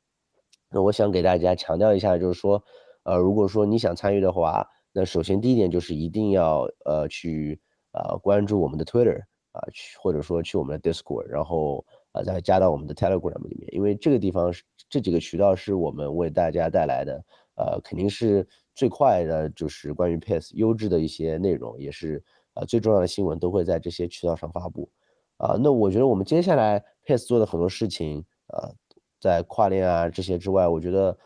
[0.69, 2.63] 那我想给大家强调一下，就是说，
[3.03, 7.59] 呃，如果说你想参与的话，那首先第一点就是一定要呃去
[7.91, 9.19] 呃关注我们的 Twitter
[9.51, 17.21] 啊，去或者说去我们的 Discord，然后啊再加到我们的 Telegram 里面，因为这个地方是这几个渠道是我们为大家带来的，
[17.55, 18.47] 呃，肯定是
[18.79, 24.89] 最快的，就是关于 Pace 优质的一些内容，也是呃最重要的新闻都会在这些渠道上发布。
[25.35, 28.73] 啊，那我觉得我们接下来 Pace 做的很多事情，呃，
[29.19, 31.17] 在跨链啊这些之外，我觉得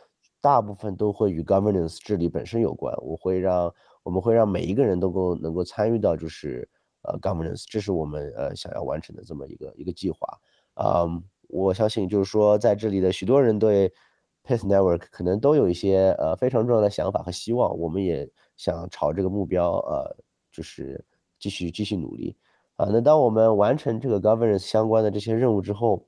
[0.42, 2.92] 大部分都会与 governance 治理本身有关。
[3.04, 6.68] 我会让我们会让每一个人都够能够参与到，就是
[7.04, 10.28] 呃 governance，这是我们呃想要完成的这么一个一个计划。
[10.74, 11.06] 啊，
[11.50, 13.94] 我相信就是说在这里的许多人对
[14.44, 20.16] Pace Network 可能都有一些呃非常重要的想法和希望，我们也想朝这个目标呃
[20.52, 21.04] 就是
[21.40, 22.36] 继续继续努力。
[22.76, 26.06] 啊，那当我们完成这个 governance 相关的这些任务之后，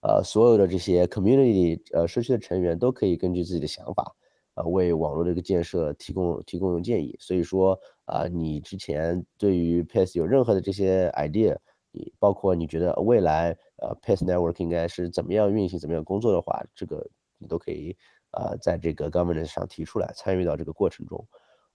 [0.00, 4.14] 呃，所有的这些 community 呃社区的成员都可以根据自己的想法，
[4.54, 7.16] 啊，为网络的一个建设提供提供建议。
[7.20, 11.56] 所以说啊，你之前对于 Pace 有任何的这些 idea，
[11.94, 17.96] 你包括你觉得未来呃 Pace network 应该是怎么样运行、怎么样工作的话，这个你都可以
[18.32, 21.24] 呃，在这个 governance 上提出来，参与到这个过程中。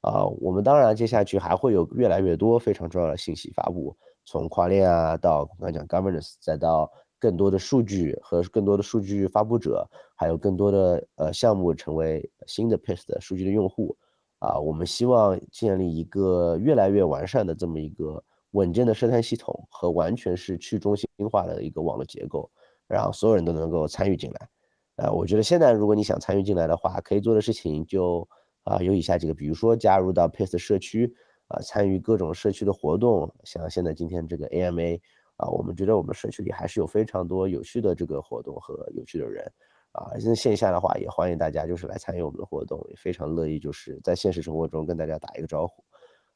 [0.02, 13.98] 啊，我们当然接下去还会有越来越多非常重要的信息发布，从跨链啊到刚才讲 governance，再到更多的数据和更多的数据发布者，还有更多的呃项目成为新的 PIS 的数据的用户。
[14.40, 22.50] 啊，我们希望建立一个越来越完善的这么一个稳健的生态系统和完全是去中心化的一个网络结构，
[22.88, 24.50] 让所有人都能够参与进来。
[24.96, 28.28] 呃，我觉得现在如果你想参与进来的话，可以做的事情就。
[28.64, 31.12] 啊，有以下几个，比如说加入到 PACE 社区，
[31.48, 35.00] 啊，参与各种社区的活动，像现在今天这个 AMA，
[35.38, 39.52] 啊，我们觉得我们社区里还是有非常多有趣的这个活动和有趣的人，
[39.94, 45.84] 啊，现在线下的话也欢迎大家就是来参与我们的活动，也非常乐意就是在现实生活中跟大家打一个招呼，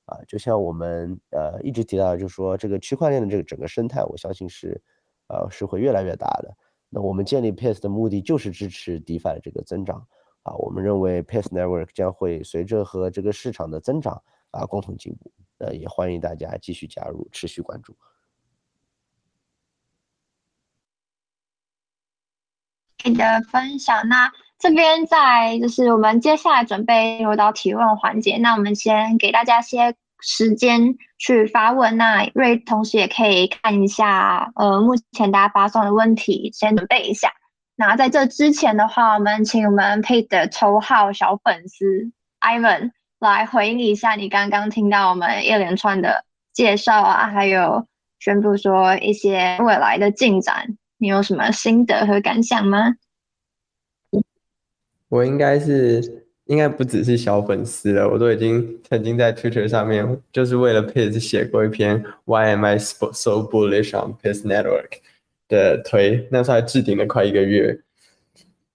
[0.05, 4.81] 啊，就像我们呃一直提到，就是说这个区块链的这个整个生态，我相信是，
[5.27, 6.55] 呃，是会越来越大的。
[6.89, 10.05] 那我们建立 PACE 的目的就是支持 DeFi 的这个增长。
[10.43, 15.31] 啊，我们认为 Pace Network 将会随着和这个市场的增长啊共同进步。
[15.59, 17.95] 呃，也欢迎大家继续加入，持续关注。
[23.03, 31.97] 你的分享，那这边在就是我们接下来准备入到提问环节，那我们先给大家些时间去发问。
[31.97, 37.29] 那瑞同时也可以看一下，呃，目前大家发送的问题，先准备一下。
[37.75, 47.85] 那在这之前的话，我们请我们配的头号小粉丝 Ivan 来回应一下你刚刚听到我们一连串的介绍啊，还有
[48.19, 52.95] 宣布说一些未来的进展，你有什么心得和感想吗？
[55.09, 65.01] 我应该是应该不只是小粉丝了，我都已经曾经在 Twitter 上面就是为了 Piz 写过一篇 Why am I so bullish on Piz Network？
[65.49, 67.81] 的推，那时候还置顶了快一个月。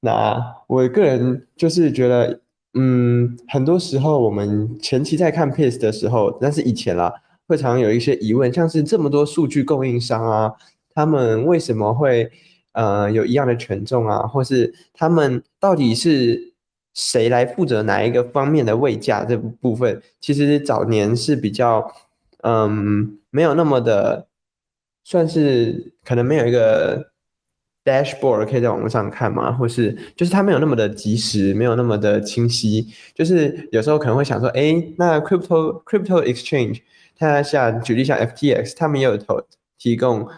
[0.01, 2.43] 那我个人就是觉得，
[2.75, 7.11] 嗯，很多时候我们前期在看 Pace 的时候，但是以前啦，
[7.47, 10.53] 会常有一些疑问，像是这么多数据供应商啊，
[10.99, 12.29] 他们为什么会
[12.73, 16.55] 呃有一样的权重啊，或是他们到底是
[16.93, 20.03] 谁来负责哪一个方面的位价这部分？
[20.21, 21.93] 其实早年是比较
[22.43, 24.27] 嗯没有那么的。
[25.05, 27.13] 算是可能没有一个
[27.83, 32.87] dashboard 可以在网络上看嘛，或是就是它没有那么的及时，没有那么的清晰。
[33.15, 36.83] 就是有时候可能会想说，哎，那 crypto crypto exchange，
[37.17, 39.27] 它像举例像 FTX，他们也有提
[39.79, 40.29] 提供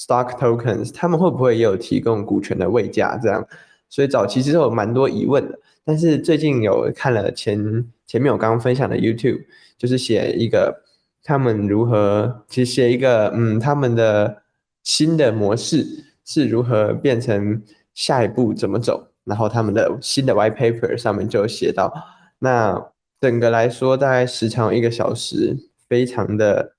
[0.00, 3.46] stock tokens，他们会不会也有提供股权的位价这样？
[3.90, 5.58] 所以早期其实有蛮多疑问的。
[5.84, 9.42] 但是最近有看了前前面我刚刚分享的 YouTube，
[9.76, 10.84] 就是写一个。
[11.22, 14.42] 他们如何其实写一个嗯，他们的
[14.82, 15.86] 新的模式
[16.24, 19.06] 是如何变成下一步怎么走？
[19.24, 21.92] 然后他们的新的 white paper 上面就写到，
[22.38, 25.54] 那整个来说大概时长一个小时，
[25.90, 26.74] 非常的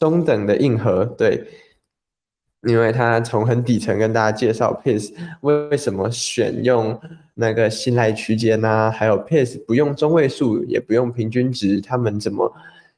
[0.00, 1.46] 中等的硬核，对，
[2.68, 7.00] 因为他从很底层跟大家介绍 pace 为为什么选用
[7.34, 12.52] 那个信赖区间呐，还有 pace 不用中位数也不用平均值，他们怎么？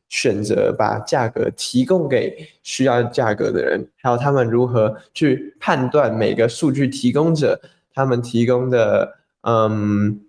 [0.09, 7.59] 选择把价格提供给需要价格的人，还有他们如何去判断每个数据提供者
[7.94, 10.20] 他们提供的，嗯，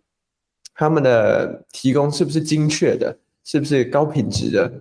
[0.74, 4.72] 他们的提供是不是精确的，是不是高品质的？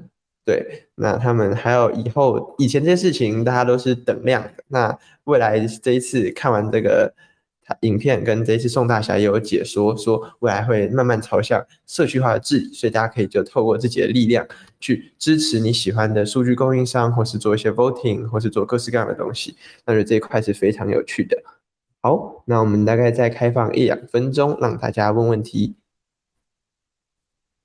[0.45, 7.15] 对，那他们还有以后以前这些事情大家都是等量的，那未来这一次看完这个。
[7.65, 14.45] 他影片跟这一次宋大侠也有解说，说未来会慢慢朝向社区化的治理，所以大家可以就透过自己的力量
[14.81, 19.57] 去支持你喜欢的数据供应商，或是做一些 voting，或是做各式各样的东西。
[19.87, 21.41] 那就这一块是非常有趣的。
[22.01, 25.77] 好，那我们大概再开放一两分钟，让大家问问题。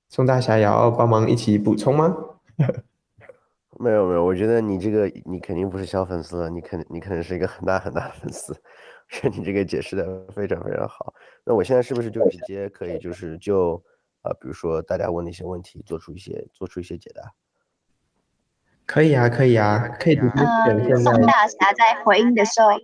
[0.10, 2.16] 宋大侠也要帮忙一起补充吗？
[3.80, 8.60] 没有没有，我觉得你这个你肯定不是小粉丝了，你肯你可能是一个很大很大的粉丝。
[9.10, 11.14] 是你这个解释的非常非常好。
[11.46, 13.82] 那我现在是不是就直接可以就是就
[14.22, 17.32] 啊，比如说大家问的一些问题，做出一些做出一些解答？
[18.86, 22.78] 可以啊，可以啊，可以直接嗯，宋大侠在回应的时候，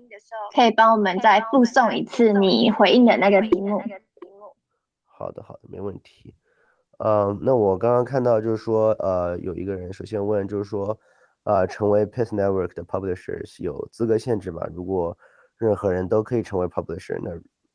[0.56, 3.82] 可以帮我们再复诵一次你回应的那个题目。
[5.06, 6.34] 好的，好的，没问题。
[7.06, 10.98] 嗯，那我刚刚看到就是说，呃，有一个人首先问就是说，
[11.44, 14.66] 啊，成为 Pace Network 的 Publishers 有资格限制吗？
[14.74, 15.18] 如果
[15.58, 17.32] 任何人都可以成为 publisher，那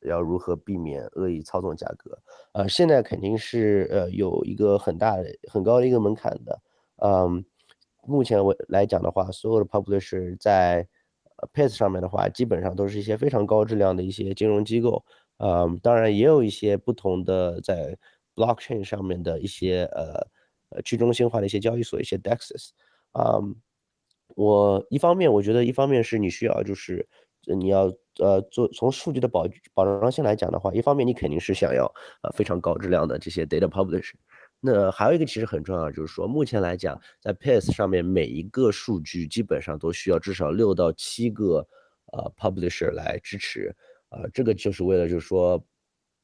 [0.09, 2.17] 要如何避免恶意操纵价格？
[2.53, 6.59] 呃，现在肯定是呃有一个很大的、很高的一个门槛的。
[7.03, 7.45] 嗯，
[8.07, 10.87] 目前我来讲的话，所有的 publisher 在
[11.53, 15.05] Pace 上面的话，基本上都是一些非常高质量的一些金融机构
[15.37, 17.95] 嗯，当然也有一些不同的在
[18.39, 20.27] blockchain 上面的一些呃
[20.69, 22.69] 呃去中心化的一些交易所，一些 dexes。
[23.19, 23.55] 嗯，
[24.35, 27.05] 我一方面我觉得一方面是你需要就是
[27.57, 31.85] 你要呃做从数据的保保障性来讲的话，一方面你肯定是想要
[32.23, 34.11] 呃非常高质量的这些 data publish。
[34.61, 41.65] 那还有一个其实很重要，就是说目前来讲，在 Pace 上面每一个数据基本上都需要至少六到七个
[42.11, 43.73] 呃 publisher 来支持，
[44.09, 45.63] 呃，这个就是为了就是说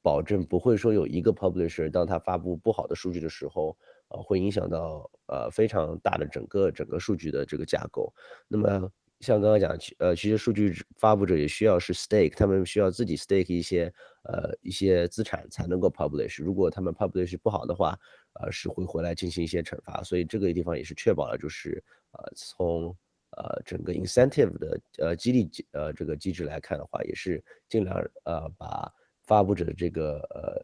[0.05, 3.75] 保证不会说有一个 publisher 当他发布不好的数据的时候，
[4.09, 8.13] 呃，会影响到呃非常大的整个整个数据的这个架构。
[8.47, 8.91] 那么
[9.21, 13.91] 像刚刚讲，呃，其实数据发布者也需要是 stake，他们需要自己 stake 一些
[14.23, 17.97] 呃一些资产才能够 publish，如果他们 publish 不好的话。
[18.37, 22.93] 呃，是会回来进行一些惩罚，所以这个地方也是确保了，就是呃，从
[23.31, 28.91] 呃整个 incentive 的呃激励机呃这个机制来看的话，也是尽量呃把
[29.25, 30.61] 发布者的这个呃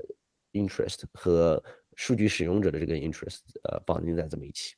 [0.54, 1.62] interest 和
[1.96, 4.76] 数据使用者的这个 interest 呃绑定在这么一起。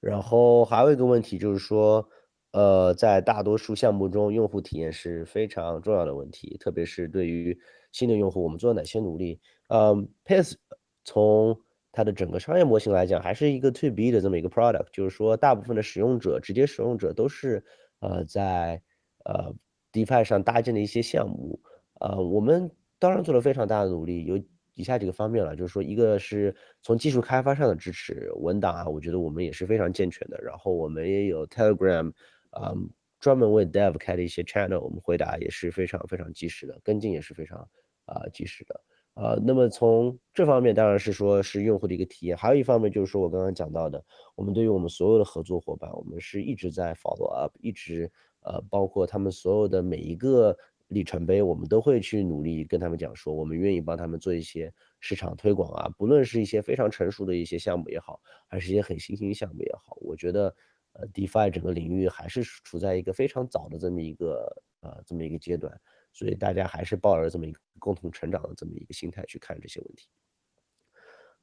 [0.00, 2.08] 然后还有一个问题就是说，
[2.52, 7.58] 呃，在大多数项目中，用户体验是非常重要的问题，特别是对于
[7.92, 9.40] 新的用户，我们做了哪些努力？
[9.68, 10.54] 嗯，Pace。
[11.02, 11.58] 从
[11.90, 17.64] 它的整个商业模型来讲，还是一个 to B 的这么一个 product，就是说，大部分的使用者，直接使用者都是
[18.00, 18.80] 呃在
[19.24, 19.52] 呃
[19.92, 21.58] DeFi 上搭建的一些项目，
[22.00, 24.42] 呃，我们当然做了非常大的努力，有
[24.74, 32.10] 以下几个方面了，就是说，一个是从技术开发上的支持，文档啊，我觉得我们也是非常健全的，然后我们也有 Telegram，
[32.58, 37.58] 嗯，专门为 Dev 开的一些 channel，我们回答也是非常非常及时的，跟进也是非常
[38.06, 38.80] 啊及时的。
[39.14, 44.02] 呃，那么从这方面当然是说是用户的一个体验，还有一方面就是说我刚刚讲到的，
[44.34, 48.10] 我们对于我们所有的合作伙伴，我们是一直在 follow up，一直
[48.40, 50.56] 呃包括他们所有的每一个
[50.90, 60.54] 里程碑，我们都会去努力跟他们讲说，我们愿意帮他们做一些市场推广啊，不论是一些非常成熟的一些项目也好，还是一些很新兴项目也好，我觉得
[60.92, 65.80] 呃 DeFi 整个领域还是处在一个非常早的这么一个呃这么一个阶段。
[66.12, 70.08] 所以大家还是抱着这么一个共同成长的这么一个心态去看这些问题。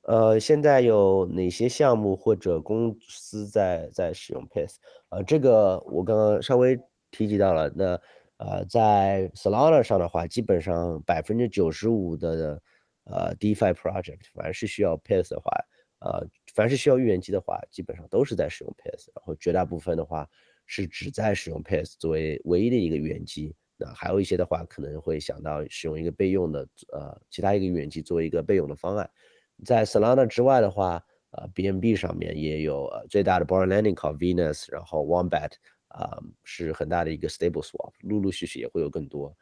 [0.01, 4.75] 呃，现在有哪些项目或者公司在在使用 Pace？
[5.07, 6.77] 呃，这个我刚刚稍微
[7.11, 7.71] 提及到了。
[7.73, 7.97] 那
[8.37, 12.61] 呃，在 Solana 上的话，基本上百分之九十五的
[13.05, 15.51] 呃 DeFi project，凡是需要 Pace 的话，
[15.99, 19.07] 呃，凡是需要预言机的话，基本上都是在使用 Pace。
[19.15, 20.27] 然后绝大部分的话
[20.65, 23.55] 是只在使用 Pace 作为唯一的一个预言机。
[23.79, 29.09] 那还有一些的话，可能会想到使用一个备用的，呃，其他一个预言机作为一个备用的方案。
[29.65, 35.51] 在 Solana 之外的话，呃，BNB 上面也有呃最大的 Born Landing 靠 Venus，然后 Wombat
[35.97, 39.35] 啊是很大的一个 Stable Swap，陆陆续续也会有更多。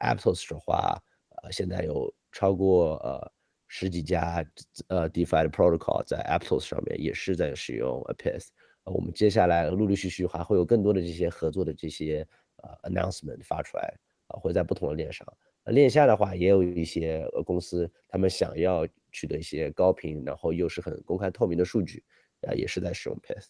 [0.00, 0.98] Aptos 的话，
[1.42, 3.32] 呃，现在有超过呃
[3.68, 4.44] 十几家
[4.88, 8.48] 呃 DeFi 的 Protocol 在 Aptos 上面也是在使用 Apis。
[8.84, 12.26] 呃，我们接下来陆陆续续还会有更多的这些合作的这些。
[12.62, 15.26] 呃，announcement 发出来啊，会在不同的链上。
[15.64, 22.04] 链下的话，也有一些呃公司，他们想要取得一些高频，然后又是很公开透明的数据，
[22.42, 23.46] 啊，也是在使用 Pace。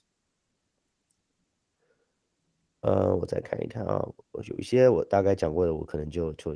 [2.80, 4.06] 呃，我再看一看啊，
[4.48, 6.54] 有一些我大概讲过的，我可能就就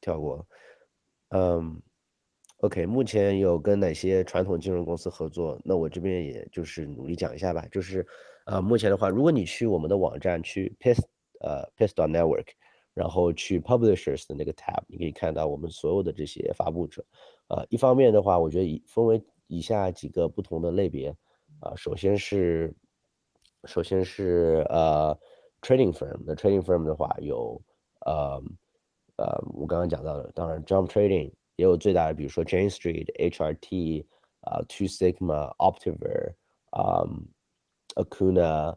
[0.00, 0.46] 跳过。
[1.30, 1.80] 嗯
[2.58, 5.60] ，OK，目前有跟哪些传统金融公司合作？
[5.64, 7.66] 那我这边也就是努力讲一下吧。
[7.70, 8.06] 就是
[8.46, 10.98] 呃，目前的话，如果你去我们的网站去 Pis。
[11.38, 12.46] 呃，Pistol Network，
[12.94, 17.04] 然后去 Publishers 的那个 tab，你可以看到我们所有的这些发布者。
[17.48, 21.14] 呃，一方面的话，我觉得以分为以下几个不同的类别。
[21.60, 22.74] 啊，首先是，
[23.64, 25.16] 首先是呃
[25.66, 26.20] ，Trading Firm。
[26.24, 27.60] 那 Trading Firm 的话有，
[28.06, 28.40] 呃，
[29.16, 34.06] 呃，我刚刚讲到的，当然 Jump Trading 也有最大的，比如说 Jane Street、HRT、
[34.42, 36.34] 啊，Two Sigma、Optiver、
[36.70, 37.02] 啊
[37.96, 38.76] ，Acuna、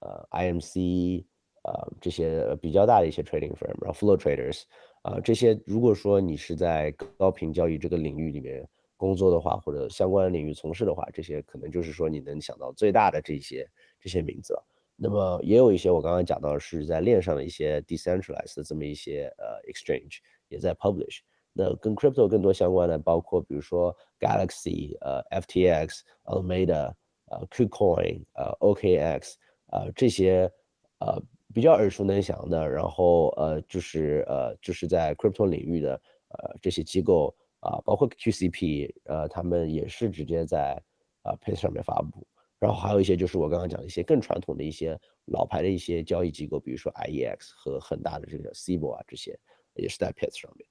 [0.00, 1.24] 呃，IMC。
[1.68, 4.62] 呃，这些比较大的一些 trading firm，然后 flow traders，
[5.02, 8.64] 啊，这些如果说你是在高频交易这个领域里面
[8.96, 13.68] 工作的话，或者相关领域从事的话，这些可能就是说你能想到最大的这些
[13.98, 14.56] 这些名字。
[14.96, 20.18] 那么也有一些我刚刚讲到是在链上的一些 decentralized 的这么一些呃 exchange
[20.48, 21.18] 也在 publish。
[21.52, 26.92] 那跟 crypto 更多相关的，包括比如说 Galaxy，呃，FTX、Alameda，
[27.26, 29.34] 呃，KuCoin，呃，OKX，
[29.72, 30.50] 呃，这些
[30.98, 31.22] 呃。
[31.54, 35.94] 比较耳熟能详的，然后呃，就是呃，就是在 crypto 领域的
[36.28, 40.78] 呃这些机构啊，包括 QCP，呃，他们也是直接在
[41.22, 42.26] 啊 Pace 上面发布。
[42.58, 49.38] 然后还有一些就是我刚刚讲的一些更传统的一些老牌的一些交易机构，比如说 IEX 和很大的这个 CBO 啊，这些
[49.74, 50.66] 也是在 Pace 上面。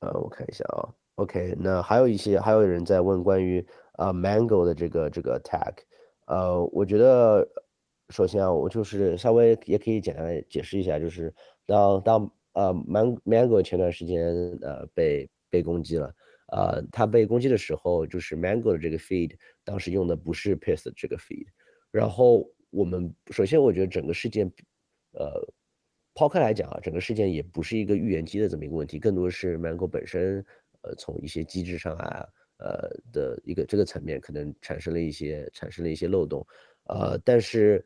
[0.00, 5.78] 呃，我看一下啊，OK，那还有一些还有人在问关于啊 Mango 的这个这个 attack，
[6.26, 7.48] 呃，我觉得
[8.10, 11.34] 首先啊，我就是稍微也可以简单解释一下，就是
[11.64, 16.14] 当当呃 Man Mango 前段时间呃被被攻击了，
[16.48, 21.46] 呃，他被攻击的时候，就是 Mango 的这个 feed 当时用的不是 p i s 这个 feed，
[21.90, 24.46] 然后我们首先我觉得整个事件，
[25.12, 25.46] 呃。
[26.18, 30.42] 抛开来讲啊，整个事件也不是一个预言机的这么一个问题，更多是 Mango 本身，
[30.80, 32.26] 呃，从一些机制上啊，
[32.56, 36.42] 呃的一个这个层面，可能产生了一些产生了一些漏洞，
[36.84, 37.84] 呃，但是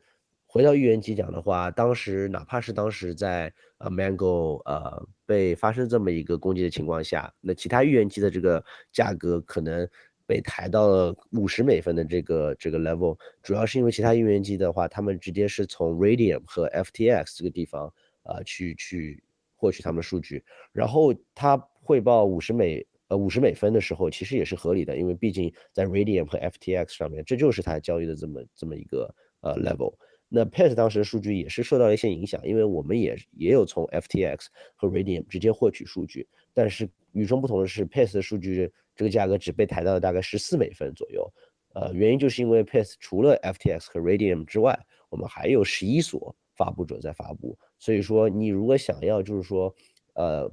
[0.51, 9.87] 回到预言机讲的话，当时哪怕是当时在呃 Mango 呃被发生这么一个攻击的情况下，那其他预言机的这个价格可能
[10.27, 17.91] 被抬到了五十美分的这个这个 level，主要是因为其他预言机的话，他们直接是从 Radium 和 FTX 这个地方。
[18.23, 19.23] 啊，去去
[19.55, 29.95] 获取他们数据，然后他汇报五十美呃五十美分的时候，其实也是合理的，因为毕竟在 Radium 和 FTX 上面，这就是他交易的这么这么一个呃 level。
[30.33, 41.29] 那 Pace 当时的数据也是受到了一些影响，因为我们也也有从 FTX 和 Radium 直接获取数据，但是与众不同的是，Pace 的数据这个价格只被抬到了大概十四美分左右。
[41.73, 44.79] 呃，原因就是因为 Pace 除了 FTX 和 Radium 之外，
[45.09, 47.59] 我们还有十一所发布者在发布。
[47.77, 49.73] 所以说，你如果想要就是说，
[50.13, 50.49] 呃，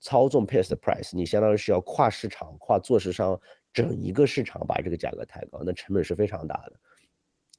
[0.00, 3.38] 操纵 pace 的 price，你相当于是要跨市场、跨做市商
[3.72, 6.80] 整一个市场把这个价格抬高，那成本是非常大的。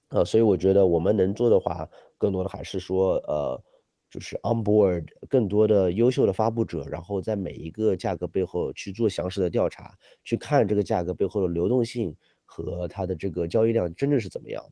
[0.09, 3.61] 呃，所以我觉得我们能做的话，更多的还是说，呃，
[4.09, 14.71] 就是 on board 更多的优秀的发布者，然后在每一个价格背后去做详实的调查，去看这个价格背后的流动性和它的这个交易量真正是怎么样的。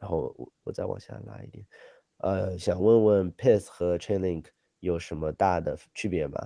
[0.00, 1.64] 然后我我再往下拉一点。
[2.18, 4.46] 呃，想问问 Path 和 Chainlink
[4.80, 6.38] 有什么大的区别吗？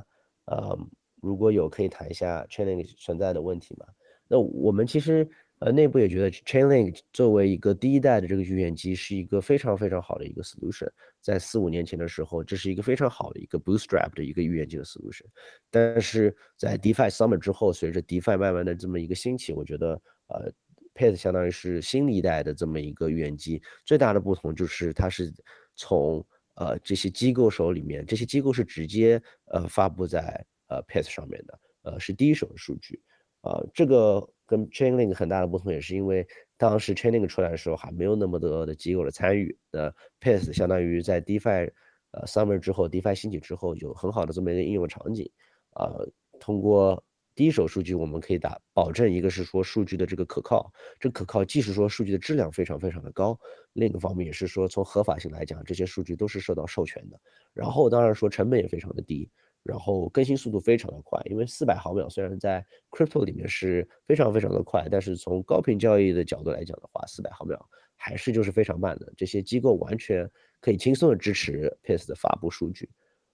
[0.46, 0.78] 呃，
[1.20, 3.86] 如果有，可以谈一下 Chainlink 存在的问题吗？
[4.28, 5.28] 那我们其实
[5.60, 10.88] 呃内部也觉得 Chainlink 作为一个第一代的这个预言机是一个非常非常好的一个 solution，
[11.20, 15.24] 在四五年前的时候，这是一个非常好的一个 bootstrap 的一个预言机的 solution，
[15.70, 20.52] 但是在 DeFi Summer 之后，随着 DeFi 慢慢的这么一个兴起，我觉得呃
[20.94, 25.32] Path 相当于是新一代的这么一个预言机，最大的不同就是它是。
[25.80, 33.00] 从呃这些机构手里面，这些机构是直接呃发布在呃 p a t 上面的，呃是第一手的数据，
[33.42, 36.26] 呃这个跟 Chainlink 很大的不同也是因为
[36.56, 41.70] 当时 Chainlink 出来的时候还没有那么多的机构的参与，那 PACE 相当于在 DeFi
[42.10, 45.30] 呃 Summer 之后，DeFi 兴起之后有很好的这么一个应用场景，
[45.70, 45.92] 啊
[46.40, 47.04] 通过。
[47.34, 53.38] 第一手数据我们可以打保证，一个是说数据的这个可靠，这可靠既是说数据的质量非常非常的高，
[53.74, 57.20] 另一个方面也是说从合法性来讲，这些数据都是受到授权的。
[57.54, 59.30] 然后当然说成本也非常的低，
[59.68, 69.12] 然后更新速度非常的快，因为四百毫秒虽然在 crypto 里面是非常非常的快，但是从高频交易的角度来讲的话，四百毫秒还是就是非常慢的。
[69.14, 70.26] 这些机构完全
[70.58, 72.88] 可以轻松的支持 PACE 的发布数据。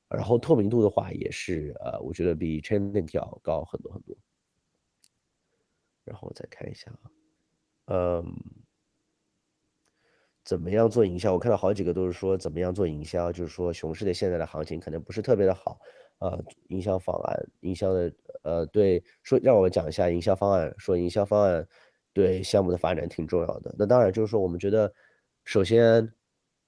[0.09, 4.16] 然后透明度的话也是，呃，我觉得比 Chainlink 要高很多很多。
[6.05, 7.11] 然后再看一下啊，
[7.87, 8.24] 嗯，
[10.45, 11.32] 怎么样做营销？
[11.32, 15.80] 我看到好几个都是说怎么样做营销，就是说熊市的现在的行情可能不是特别的好，
[16.19, 18.12] 呃，营销方案，营销的，
[18.43, 21.67] 呃，对，说让我讲一下营销方案，说营销方案
[22.12, 23.75] 对项目的发展挺重要的。
[23.79, 24.93] 那当然就是说，我们觉得
[25.45, 26.12] 首先。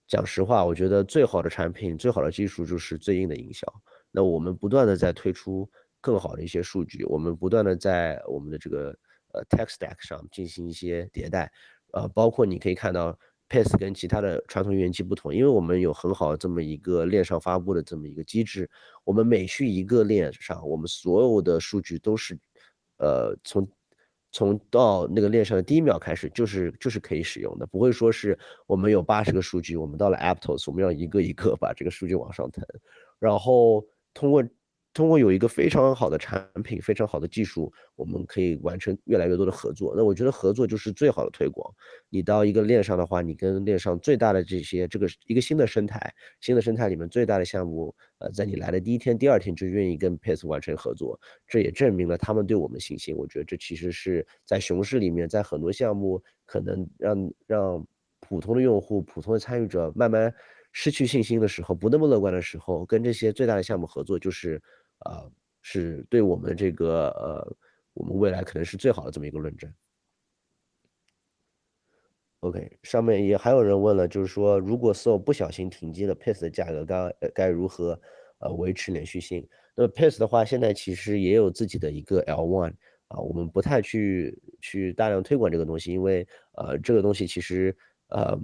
[0.09, 3.67] 讲实话，我觉得最好的产品、最好的技术就是最硬的营销。
[4.13, 5.69] 那我们不断的在推出
[6.01, 8.97] 更好的一些数据，我们不断的在我们的这个
[9.33, 11.51] 呃 tech stack 上进行一些迭代，
[11.93, 13.19] 呃，包括你可以看到
[13.49, 18.69] Pace 跟其他的传统预言机不同，因为我们有很好这么一个链上发布的这么一个机制，
[19.05, 22.39] 我们每去一个链上，我们所有的数据都是
[22.99, 23.69] 呃从。
[24.33, 32.63] 从到那个链上的第一秒开始，就是就是可以使用的，不会说是我们有八十个数据，我们到了 Aptos，我们要一个一个把这个数据往上腾，
[33.19, 33.83] 然后
[34.13, 34.45] 通过。
[34.97, 39.93] 通过有一个非常好的产品，非常好的技术，我们可以完成越来越多的合作。
[39.95, 41.71] 那我觉得合作就是最好的推广。
[42.09, 53.15] 你到一个链上的话，你跟链上最大的这些这个一个新的生态，新的生态里面最大的项目，呃，在你来的第一天、第二天就愿意跟 Pace 完成合作，这也证明了他们对我们信心。
[53.15, 57.87] 我觉得这其实是在熊市里面，在很多项目可能让让
[58.21, 60.33] 普通的用户、普通的参与者慢慢
[60.73, 64.63] 失去信心的时候，不那么乐观的时候，跟这些最大的项目合作就是。
[65.01, 65.25] 啊，
[65.63, 67.57] 是对我们这个呃，
[67.95, 69.73] 我们未来可能是最好的这么一个论证。
[72.41, 77.99] OK，上面也还有人问了，就是说，如果 SO 不小心停机了，Pace 的价格该该如何
[78.39, 79.47] 呃维持连续性？
[79.75, 82.73] 那 Pace 的话，现在其实也有自己的一个 L1
[83.09, 87.77] 啊，我们不太去去大量推广这个东西，因为呃，这个东西其实
[88.09, 88.39] 呃，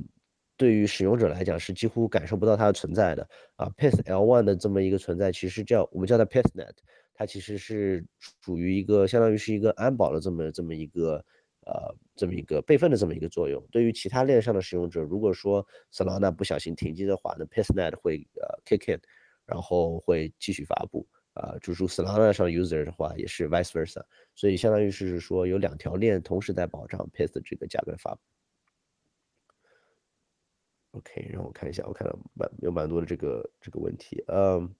[0.62, 3.68] 对于使用者来讲是几乎感受不到它的存在的啊。
[3.76, 6.76] Pace L1 的这么一个存在，其实叫我们叫它 PaceNet，
[7.14, 8.04] 它其实是
[8.44, 11.24] 属于一个相当于是一个安保的这么这么一个。
[11.64, 19.00] 呃，这么一个备份的这么一个作用，对于其他链上的使用者，如果说 Solana 不小心停机的话，那 PaceNet 会呃 kick in，
[19.46, 21.06] 然后会继续发布。
[21.34, 24.02] 啊，就是 Solana 上 user 的话，也是 vice versa，
[24.34, 28.20] 所以相当于是说有两条链同时在保障 Pace 的这个价格发布。
[30.93, 34.74] OK，让我看一下，我看到蛮有蛮多的这个这个问题，嗯。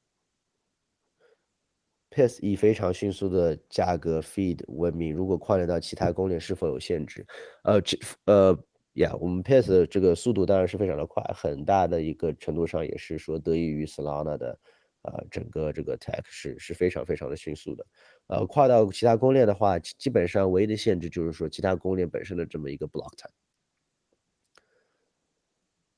[2.15, 7.27] Pace 以非常迅速的价格 feed 闻名，如果跨链到其他公链是否有限制？
[7.65, 8.55] 呃，这呃
[8.95, 14.59] 呀，我们 Pace 这个速度当然是非常的快，很大的一个程度上也是说得益于 Solana 的，
[15.05, 17.87] 呃，整个这个 tech 是是非常非常的迅速的。
[18.27, 23.33] 呃，跨到其他公链的话，基本上唯一的限制就是说其他公链本身的这么一个 block time。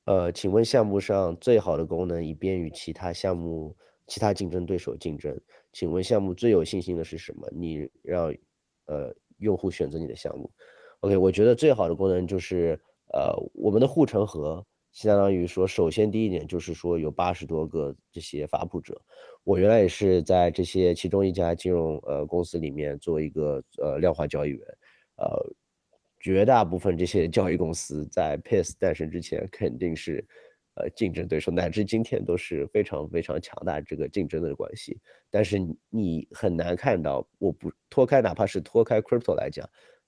[0.05, 3.75] 呃，请问项目上最好的功能，以便于其他项目。
[4.07, 5.35] 其他竞争对手竞争，
[5.73, 7.49] 请问项目最有信心的是什么？
[7.51, 8.31] 你让
[8.85, 10.47] 呃用户选择你的项目。
[10.99, 12.79] OK，我觉得最好的功能就是
[13.11, 19.01] 呃我们的护城河，相当于说，首先第一点就是说有八十多个这些发布者。
[19.43, 24.61] 我原来也是在这些其中一家金融呃公司里面做一个呃量化交易员，
[25.17, 25.25] 呃
[26.25, 30.25] 绝大部分这些教育公司在 Pace 诞生之前肯定是。
[30.77, 34.99] 呃，竞争对手乃至今天都是非常非常强大这个竞争的关系，
[35.31, 35.57] 但是
[35.89, 39.65] 你很难看到，我不脱开哪怕是脱开 crypto 来讲，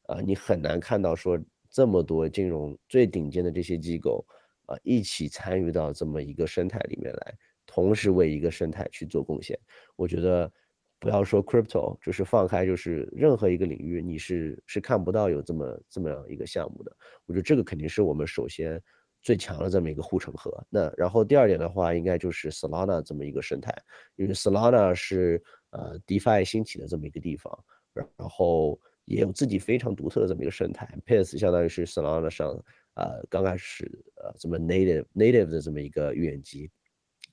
[0.08, 1.40] 啊，你很难看到说
[1.70, 4.26] 这么多金融最顶尖的这些机构
[4.66, 7.34] 啊一起参与到这么一个生态里面来，
[7.66, 9.58] 同时为一个生态去做贡献。
[9.96, 10.52] 我觉得
[11.00, 16.96] 不要说 crypto，就是放开就是任何一个领域，你是是看不到有这么这么样一个项目的。
[17.26, 18.82] 我觉得这个肯定是我们首先。
[19.24, 20.64] 最强的这么一个护城河。
[20.70, 23.74] 那然后第二点的话，应该就是 Solana 这么一个生态，
[24.16, 27.52] 因为 Solana 是呃 DeFi 兴起的这么一个地方，
[27.94, 30.88] 然后也有自己非常独特的这么一个生态。
[31.06, 32.48] Pace 相当于是 Solana 上
[32.94, 33.84] 呃刚开始
[34.16, 36.70] 呃这么 native native 的这么一个预言机，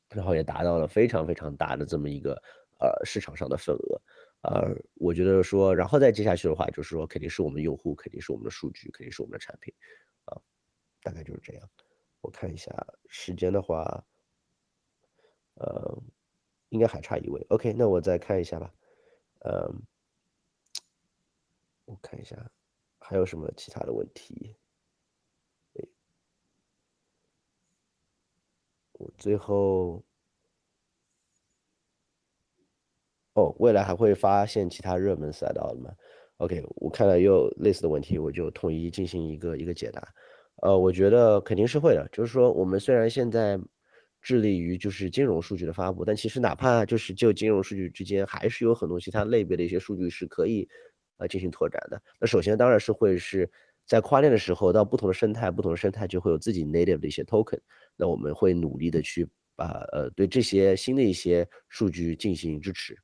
[0.08, 2.42] 然后也达到了非常非常大的这么一个
[2.78, 4.00] 呃市场上的份额。
[4.42, 9.72] 呃，我觉得说，然后再接下去的话，就是说肯定是我们用户，肯定是我们的数据，肯定是我们的产品，
[10.26, 10.36] 啊，
[11.02, 11.70] 大概就是这样。
[12.20, 12.70] 我看一下
[13.08, 14.04] 时间的话，
[15.54, 15.98] 呃，
[16.68, 17.40] 应该还差一位。
[17.48, 18.70] OK，那我再看一下吧。
[19.46, 19.82] 嗯，
[21.86, 22.36] 我看一下
[22.98, 24.54] 还有什么其他的问题。
[28.92, 30.03] 我最后，
[33.34, 35.90] 哦，未来还会发现其他热门赛道的吗
[36.38, 40.06] ？OK，我看了也有类似的问题，我就统一进行一个一个解答。
[40.62, 42.08] 呃，我觉得肯定是会的。
[42.12, 43.58] 就是说，我们虽然现在
[44.22, 50.68] 致力于就是金融数据的发布，但其实哪怕就是就金融数据之间，还是有很多其他类别的一些数据是可以
[51.18, 52.00] 呃进行拓展的。
[52.20, 53.50] 那首先当然是会是
[53.84, 57.58] 在跨链的时候，到不同的生态，不同的生态就会有自己 native 的一些 token。
[57.96, 62.96] 那我们会努力的去把呃对这些新的一些数据进行支持。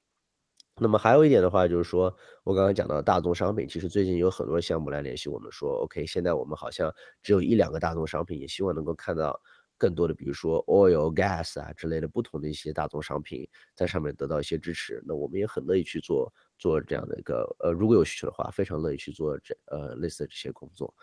[0.80, 9.38] 那么还有一点的话，就是说我刚刚讲到大宗商品，其实最近有很多项目来联系我们说，OK，现在我们好像只有一两个大宗商品，也希望能够看到
[9.76, 15.02] 更多的，比如说 oil、gas 啊之类的不同的一些大宗商品在上面得到一些支持。
[15.06, 20.94] 那我们也很乐意去做做这样的一个，呃，如果有需求的话，非常乐意去做这呃类似的这些工作。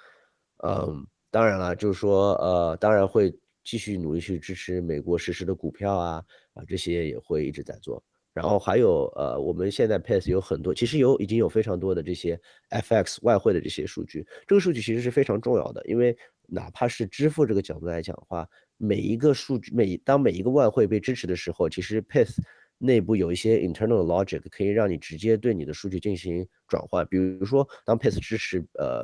[0.64, 3.32] 嗯，当然了，就是说呃，当然会
[3.64, 6.24] 继续努力去支持美国实施的股票啊
[6.54, 8.04] 啊这些也会一直在做。
[8.38, 16.16] 然后还有呃，我们现在 Pace 有很多，其实有已经有非常多的这些 FX 外汇的这些数据，这个数据其实是非常重要的，因为
[16.46, 22.36] 哪怕是支付这个角度来讲的话，每一个数据每当每一个外汇被支持的时候，其实 Pace
[22.78, 29.04] 内部有一些 internal logic 可以让你直接对你的数据进行转换，比如说当 Pace 支持呃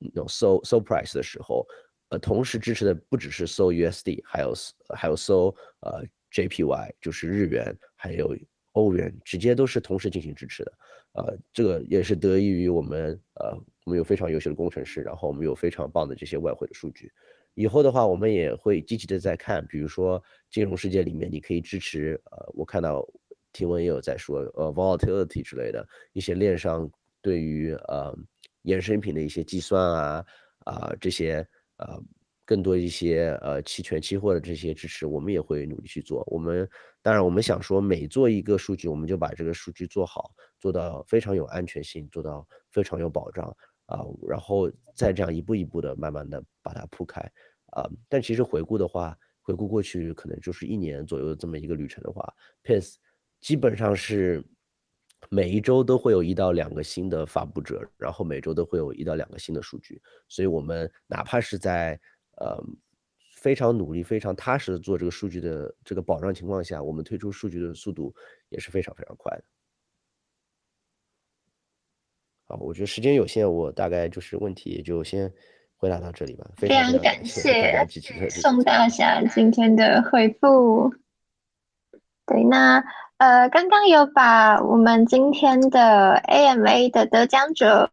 [0.00, 1.64] 那种搜搜 price 的时候，
[2.08, 4.52] 呃同时支持的不只是 SO USD，还有
[4.92, 6.02] 还有 SO 呃
[6.32, 8.36] JPY 就是日元，还有。
[8.76, 10.72] 欧元直接都是同时进行支持的，
[11.12, 17.10] 呃，这个也是得益于我们，呃，我们有非常优秀的工程师，然后我们有非常棒的这些外汇的数据。
[17.54, 23.02] 以后的话，我们也会积极的在看，比如说金融世界里面，你可以支持，呃，我看到
[23.50, 26.90] 听闻也有在说，呃，volatility 之类的一些链上
[27.22, 28.14] 对于呃
[28.64, 30.26] 衍生品的一些计算啊，
[30.64, 31.36] 啊这些
[31.78, 31.98] 呃
[32.46, 36.24] 更多一些呃期权、期货的这些支持，我们也会努力去做。
[36.28, 36.66] 我们
[37.02, 43.44] 当然，我们想说每做一个数据，我们就把这个数据做好，做到非常有安全性，做到非常有保障
[43.86, 47.20] 啊，然后再这样一步一步的慢慢的把它铺开
[47.72, 47.84] 啊。
[48.08, 52.32] 但其实回顾的话，回顾过去可能就是一年左右的这么一个旅程的话
[52.62, 52.94] ，Pace
[53.40, 54.44] 基本上是
[55.30, 61.98] 每一周都会有一到两个新的发布者，然后每周都会有一到两个新的数据，所以我们哪怕是在
[62.36, 62.62] 呃，
[63.34, 68.14] 非常努力、非常踏实的做这个数据的这个保障情况下，我们推出数据的速度
[68.48, 69.44] 也是非常非常快的。
[72.48, 75.32] 好，我觉得时间有限，我大概就是问题也就先
[75.76, 76.46] 回答到这里吧。
[76.56, 77.84] 非常感谢
[78.28, 80.94] 宋大侠今天的回复。
[82.26, 82.84] 对，那
[83.16, 87.90] 呃，刚刚有把我们今天的 AMA 的得奖者。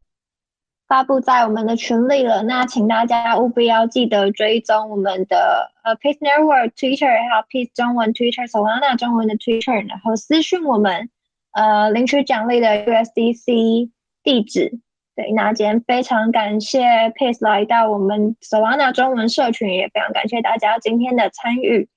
[0.94, 11.10] 发布在我们的群里了，那请大家务必要记得追踪我们的呃 Peace Network Twitter，还有 Peace 中文 Twitter，Solana 中文的 Twitter，然后私讯我们，
[11.54, 13.89] 呃，领取奖励的 USDC
[14.22, 14.72] 地址。
[15.16, 16.84] 对，那今天非常感谢
[17.18, 21.89] Peace 来到我们 Solana 中文社群，也非常感谢大家今天的参与。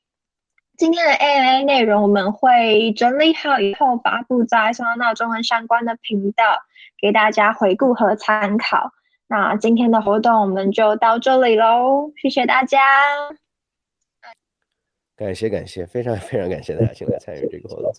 [0.78, 6.44] 今天的 AMA 内容我们会整理好以后发布在 Solana 中文相关的频道。
[7.06, 8.90] 给大家回顾和参考。
[9.28, 12.80] 那今天的活动我们就到这里喽，谢谢大家。
[15.16, 17.92] 感谢感谢，非常非常感谢大家现在参与这个活动，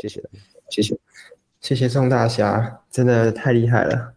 [0.00, 0.22] 谢谢
[0.68, 0.96] 谢谢
[1.60, 4.14] 谢谢宋大侠，真的太厉害了！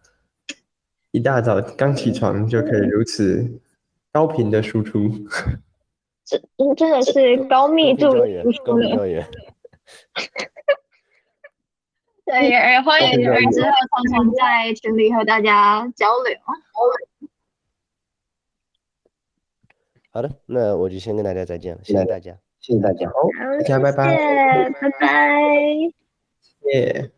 [1.10, 3.60] 一大早刚起床就可以如此
[4.12, 5.10] 高频的输出，
[6.24, 6.40] 这
[6.76, 8.12] 真的是高密度
[8.44, 8.96] 输出了。
[12.28, 13.20] 对， 也欢迎
[13.50, 16.36] 之后常常在群里和大家交流。
[20.10, 23.14] 好的，那我就先跟大家再见了，谢谢大家，谢谢大家，好，
[23.60, 25.40] 大家拜拜，拜拜，
[26.72, 27.10] 耶，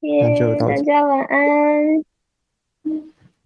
[0.00, 2.04] 耶，大家晚安。